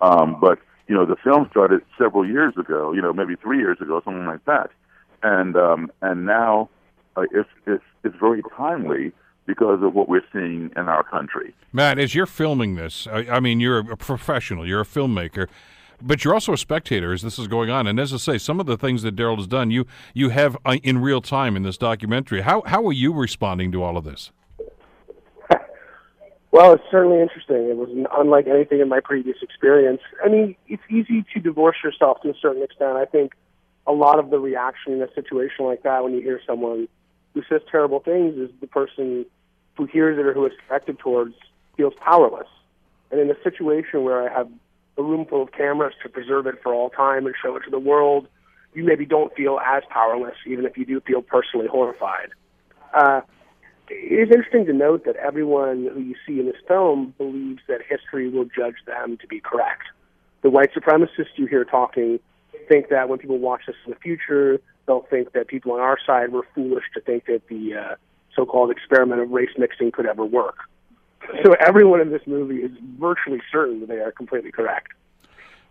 Um, 0.00 0.38
but 0.40 0.58
you 0.86 0.94
know, 0.94 1.06
the 1.06 1.16
film 1.16 1.48
started 1.50 1.80
several 1.98 2.26
years 2.26 2.54
ago. 2.58 2.92
You 2.92 3.02
know, 3.02 3.12
maybe 3.12 3.36
three 3.36 3.58
years 3.58 3.78
ago, 3.80 4.00
something 4.04 4.26
like 4.26 4.44
that, 4.44 4.70
and 5.22 5.56
um, 5.56 5.90
and 6.02 6.24
now 6.24 6.68
uh, 7.16 7.22
it's 7.32 7.48
it's 7.66 7.84
it's 8.04 8.16
very 8.20 8.42
timely 8.56 9.12
because 9.46 9.82
of 9.82 9.94
what 9.94 10.08
we're 10.08 10.24
seeing 10.32 10.70
in 10.76 10.88
our 10.88 11.02
country. 11.02 11.54
Matt, 11.72 11.98
as 11.98 12.14
you're 12.14 12.26
filming 12.26 12.76
this, 12.76 13.06
I, 13.06 13.26
I 13.30 13.40
mean, 13.40 13.60
you're 13.60 13.78
a 13.78 13.96
professional, 13.96 14.66
you're 14.66 14.80
a 14.80 14.86
filmmaker 14.86 15.48
but 16.02 16.24
you're 16.24 16.34
also 16.34 16.52
a 16.52 16.58
spectator 16.58 17.12
as 17.12 17.22
this 17.22 17.38
is 17.38 17.48
going 17.48 17.70
on. 17.70 17.86
And 17.86 17.98
as 17.98 18.12
I 18.12 18.18
say, 18.18 18.38
some 18.38 18.60
of 18.60 18.66
the 18.66 18.76
things 18.76 19.02
that 19.02 19.16
Daryl 19.16 19.36
has 19.36 19.46
done, 19.46 19.70
you 19.70 19.86
you 20.12 20.28
have 20.30 20.56
uh, 20.64 20.76
in 20.82 20.98
real 20.98 21.20
time 21.20 21.56
in 21.56 21.62
this 21.62 21.78
documentary. 21.78 22.42
How 22.42 22.62
how 22.66 22.86
are 22.86 22.92
you 22.92 23.12
responding 23.12 23.72
to 23.72 23.82
all 23.82 23.96
of 23.96 24.04
this? 24.04 24.30
Well, 26.54 26.72
it's 26.74 26.84
certainly 26.88 27.20
interesting. 27.20 27.68
It 27.68 27.76
was 27.76 27.88
unlike 28.16 28.46
anything 28.46 28.78
in 28.78 28.88
my 28.88 29.00
previous 29.00 29.38
experience. 29.42 30.00
I 30.24 30.28
mean, 30.28 30.54
it's 30.68 30.84
easy 30.88 31.24
to 31.34 31.40
divorce 31.40 31.78
yourself 31.82 32.20
to 32.22 32.30
a 32.30 32.34
certain 32.40 32.62
extent. 32.62 32.96
I 32.96 33.06
think 33.06 33.32
a 33.88 33.92
lot 33.92 34.20
of 34.20 34.30
the 34.30 34.38
reaction 34.38 34.92
in 34.92 35.02
a 35.02 35.12
situation 35.14 35.64
like 35.64 35.82
that, 35.82 36.04
when 36.04 36.12
you 36.12 36.20
hear 36.20 36.40
someone 36.46 36.86
who 37.34 37.42
says 37.48 37.60
terrible 37.68 37.98
things, 37.98 38.36
is 38.36 38.50
the 38.60 38.68
person 38.68 39.26
who 39.76 39.86
hears 39.86 40.16
it 40.16 40.24
or 40.24 40.32
who 40.32 40.46
is 40.46 40.52
directed 40.68 41.00
towards 41.00 41.34
feels 41.76 41.92
powerless. 41.98 42.46
And 43.10 43.18
in 43.18 43.28
a 43.28 43.42
situation 43.42 44.04
where 44.04 44.22
I 44.22 44.32
have 44.32 44.48
a 44.96 45.02
room 45.02 45.26
full 45.26 45.42
of 45.42 45.50
cameras 45.50 45.94
to 46.04 46.08
preserve 46.08 46.46
it 46.46 46.62
for 46.62 46.72
all 46.72 46.88
time 46.88 47.26
and 47.26 47.34
show 47.42 47.56
it 47.56 47.64
to 47.64 47.70
the 47.70 47.80
world, 47.80 48.28
you 48.74 48.84
maybe 48.84 49.06
don't 49.06 49.34
feel 49.34 49.58
as 49.58 49.82
powerless, 49.90 50.36
even 50.46 50.66
if 50.66 50.78
you 50.78 50.86
do 50.86 51.00
feel 51.00 51.20
personally 51.20 51.66
horrified. 51.66 52.28
Uh, 52.94 53.22
it 53.88 54.28
is 54.28 54.30
interesting 54.30 54.66
to 54.66 54.72
note 54.72 55.04
that 55.04 55.16
everyone 55.16 55.88
who 55.92 56.00
you 56.00 56.14
see 56.26 56.40
in 56.40 56.46
this 56.46 56.56
film 56.66 57.14
believes 57.18 57.60
that 57.68 57.80
history 57.86 58.28
will 58.28 58.44
judge 58.44 58.76
them 58.86 59.16
to 59.18 59.26
be 59.26 59.40
correct. 59.40 59.82
The 60.42 60.50
white 60.50 60.70
supremacists 60.74 61.36
you 61.36 61.46
hear 61.46 61.64
talking 61.64 62.20
think 62.68 62.88
that 62.88 63.08
when 63.08 63.18
people 63.18 63.38
watch 63.38 63.62
this 63.66 63.76
in 63.84 63.92
the 63.92 63.98
future, 63.98 64.60
they'll 64.86 65.06
think 65.10 65.32
that 65.32 65.48
people 65.48 65.72
on 65.72 65.80
our 65.80 65.98
side 66.06 66.32
were 66.32 66.46
foolish 66.54 66.84
to 66.94 67.00
think 67.00 67.26
that 67.26 67.42
the 67.48 67.74
uh, 67.74 67.94
so-called 68.34 68.70
experiment 68.70 69.20
of 69.20 69.30
race 69.30 69.50
mixing 69.58 69.90
could 69.90 70.06
ever 70.06 70.24
work. 70.24 70.56
So 71.42 71.54
everyone 71.60 72.00
in 72.00 72.10
this 72.10 72.22
movie 72.26 72.56
is 72.56 72.72
virtually 72.98 73.40
certain 73.50 73.80
that 73.80 73.88
they 73.88 73.98
are 73.98 74.12
completely 74.12 74.52
correct. 74.52 74.88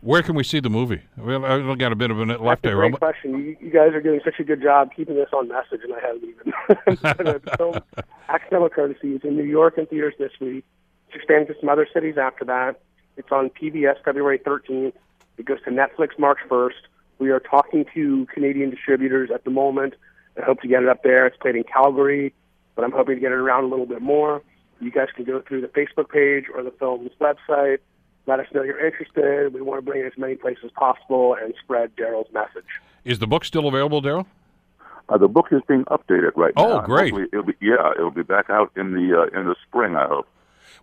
Where 0.04 0.22
can 0.22 0.36
we 0.36 0.44
see 0.44 0.60
the 0.60 0.70
movie? 0.70 1.02
Well, 1.18 1.46
I've 1.46 1.78
got 1.78 1.94
a 1.94 1.96
bit 1.96 2.12
of 2.12 2.20
a 2.20 2.26
left 2.26 2.64
there. 2.64 2.76
great 2.76 3.00
question. 3.00 3.38
You, 3.38 3.56
you, 3.62 3.72
guys 3.72 3.94
are 3.94 4.02
doing 4.02 4.20
such 4.26 4.38
a 4.38 4.44
good 4.44 4.62
job 4.62 4.90
keeping 4.94 5.16
this 5.16 5.30
on 5.32 5.48
message, 5.48 5.80
and 5.82 5.94
I 5.94 6.02
haven't 6.02 7.40
even. 7.40 7.58
film 7.58 7.80
Accidental 8.28 8.68
Courtesy 8.68 9.16
is 9.16 9.22
in 9.24 9.38
New 9.38 9.46
York 9.46 9.78
in 9.78 9.86
theaters 9.86 10.14
this 10.20 10.34
week. 10.42 10.66
It's 11.08 11.16
expanding 11.16 11.48
to 11.48 11.60
some 11.62 11.70
other 11.70 11.88
cities 11.94 12.18
after 12.18 12.44
that. 12.44 12.82
It's 13.16 13.32
on 13.32 13.50
PBS 13.50 14.04
February 14.04 14.40
13th. 14.40 14.92
It 15.38 15.46
goes 15.46 15.60
to 15.64 15.72
Netflix 15.72 16.20
March 16.20 16.40
1st. 16.50 16.72
We 17.20 17.30
are 17.30 17.40
talking 17.40 17.86
to 17.94 18.26
Canadian 18.34 18.72
distributors 18.72 19.30
at 19.34 19.46
the 19.46 19.52
moment. 19.52 19.94
I 20.38 20.44
hope 20.44 20.60
to 20.64 20.68
get 20.68 20.84
it 20.84 20.90
up 20.90 21.04
there. 21.04 21.26
It's 21.28 21.38
played 21.38 21.56
in 21.56 21.64
Calgary, 21.64 22.34
but 22.76 22.84
I'm 22.84 22.92
hoping 22.92 23.16
to 23.16 23.22
get 23.22 23.32
it 23.32 23.36
around 23.36 23.64
a 23.64 23.68
little 23.68 23.86
bit 23.86 24.02
more. 24.02 24.42
You 24.82 24.92
guys 24.92 25.08
can 25.16 25.24
go 25.24 25.42
through 25.48 25.62
the 25.62 25.68
Facebook 25.68 26.10
page 26.10 26.46
or 26.54 26.62
the 26.62 26.72
film's 26.72 27.12
website 27.22 27.78
let 28.26 28.40
us 28.40 28.48
know 28.54 28.64
you're 28.64 28.86
interested. 28.86 29.54
We 29.54 29.62
want 29.62 29.80
to 29.80 29.92
bring 29.92 30.02
it 30.04 30.08
as 30.08 30.18
many 30.18 30.36
places 30.36 30.66
as 30.66 30.72
possible 30.72 31.36
and 31.42 31.54
spread 31.64 31.96
Daryl's 31.96 32.32
message. 32.34 32.66
Is 33.04 33.20
the 33.20 33.28
book 33.28 33.46
still 33.46 33.68
available, 33.68 34.02
Daryl? 34.02 34.26
Uh, 35.10 35.18
the 35.18 35.28
book 35.28 35.48
is 35.52 35.62
being 35.68 35.84
updated 35.86 36.32
right 36.36 36.54
oh, 36.56 36.68
now. 36.68 36.82
Oh, 36.82 36.86
great! 36.86 37.12
Hopefully 37.12 37.28
it'll 37.34 37.46
be, 37.46 37.54
yeah, 37.60 37.92
it'll 37.98 38.12
be 38.12 38.24
back 38.24 38.50
out 38.50 38.72
in 38.78 38.94
the 38.94 39.30
uh, 39.34 39.40
in 39.40 39.48
the 39.48 39.56
spring. 39.68 39.98
I 39.98 40.08
hope. 40.08 40.28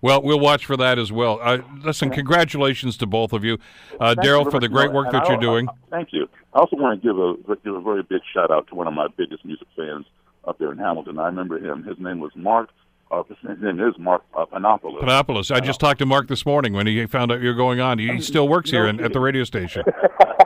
Well, 0.03 0.23
we'll 0.23 0.41
watch 0.41 0.67
for 0.67 0.77
that 0.77 0.99
as 0.99 1.11
well. 1.11 1.39
Uh, 1.43 1.59
listen, 1.83 2.11
congratulations 2.11 2.97
to 2.99 3.07
both 3.07 3.33
of 3.33 3.45
you, 3.45 3.59
uh, 3.99 4.15
Daryl, 4.19 4.51
for 4.51 4.61
the 4.61 4.69
great 4.69 4.93
work 4.93 5.11
that 5.13 5.27
you're 5.29 5.39
doing. 5.39 5.69
thank 5.91 6.13
you. 6.13 6.29
I 6.55 6.61
also 6.61 6.77
want 6.77 7.01
to 7.01 7.07
give 7.07 7.19
a 7.19 7.57
give 7.65 7.75
a 7.75 7.81
very 7.81 8.03
big 8.03 8.21
shout 8.33 8.51
out 8.51 8.67
to 8.69 8.75
one 8.75 8.87
of 8.87 8.95
my 8.95 9.09
biggest 9.17 9.45
music 9.45 9.69
fans 9.75 10.07
up 10.47 10.59
there 10.59 10.71
in 10.71 10.79
Hamilton. 10.79 11.19
I 11.19 11.27
remember 11.27 11.59
him. 11.59 11.85
His 11.85 11.99
name 11.99 12.21
was 12.21 12.33
Mark 12.35 12.69
uh, 13.11 13.23
his 13.25 13.37
name 13.61 13.81
is 13.81 13.95
Mark 13.99 14.23
uh, 14.37 14.47
Panopoulos. 14.47 15.01
Panopoulos. 15.01 15.55
I 15.55 15.61
just 15.61 15.81
talked 15.81 15.99
to 15.99 16.07
Mark 16.07 16.29
this 16.29 16.47
morning 16.47 16.73
when 16.73 16.87
he 16.87 17.07
found 17.07 17.33
out 17.33 17.41
you're 17.41 17.55
going 17.55 17.81
on. 17.81 17.99
He 17.99 18.21
still 18.23 18.49
works 18.49 18.71
here 18.71 18.87
in, 18.87 19.01
at 19.01 19.13
the 19.13 19.21
radio 19.21 19.45
station. 19.45 19.85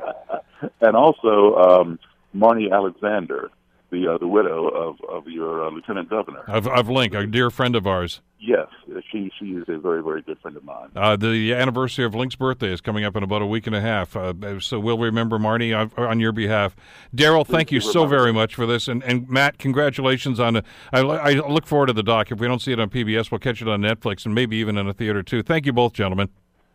and 0.80 0.96
also 0.96 1.56
um, 1.56 1.98
Marnie 2.34 2.72
Alexander, 2.72 3.50
the 3.94 4.12
uh, 4.12 4.18
the 4.18 4.28
widow 4.28 4.68
of 4.68 4.96
of 5.08 5.26
your 5.28 5.66
uh, 5.66 5.70
lieutenant 5.70 6.10
governor 6.10 6.40
of, 6.48 6.66
of 6.66 6.88
Linc, 6.88 7.14
a 7.14 7.26
dear 7.26 7.50
friend 7.50 7.76
of 7.76 7.86
ours. 7.86 8.20
Yes, 8.38 8.66
she 9.10 9.30
she 9.38 9.52
is 9.52 9.64
a 9.68 9.78
very 9.78 10.02
very 10.02 10.20
good 10.20 10.38
friend 10.40 10.56
of 10.56 10.64
mine. 10.64 10.90
Uh, 10.94 11.16
the 11.16 11.54
anniversary 11.54 12.04
of 12.04 12.14
Linc's 12.14 12.36
birthday 12.36 12.72
is 12.72 12.80
coming 12.80 13.04
up 13.04 13.16
in 13.16 13.22
about 13.22 13.40
a 13.40 13.46
week 13.46 13.66
and 13.66 13.74
a 13.74 13.80
half, 13.80 14.16
uh, 14.16 14.60
so 14.60 14.78
we'll 14.78 14.98
remember 14.98 15.38
Marnie 15.38 15.76
on, 15.76 15.90
on 15.96 16.20
your 16.20 16.32
behalf. 16.32 16.76
Daryl, 17.14 17.46
thank 17.46 17.72
you 17.72 17.80
so 17.80 18.06
very 18.06 18.32
much 18.32 18.54
for 18.54 18.66
this, 18.66 18.88
and, 18.88 19.02
and 19.04 19.28
Matt, 19.28 19.58
congratulations 19.58 20.38
on. 20.40 20.56
A, 20.56 20.64
I, 20.92 21.00
I 21.00 21.32
look 21.32 21.66
forward 21.66 21.86
to 21.86 21.92
the 21.92 22.02
doc. 22.02 22.30
If 22.30 22.40
we 22.40 22.46
don't 22.46 22.60
see 22.60 22.72
it 22.72 22.80
on 22.80 22.90
PBS, 22.90 23.30
we'll 23.30 23.38
catch 23.38 23.62
it 23.62 23.68
on 23.68 23.80
Netflix 23.80 24.26
and 24.26 24.34
maybe 24.34 24.56
even 24.56 24.76
in 24.76 24.88
a 24.88 24.94
theater 24.94 25.22
too. 25.22 25.42
Thank 25.42 25.66
you 25.66 25.72
both, 25.72 25.94
gentlemen. 25.94 26.28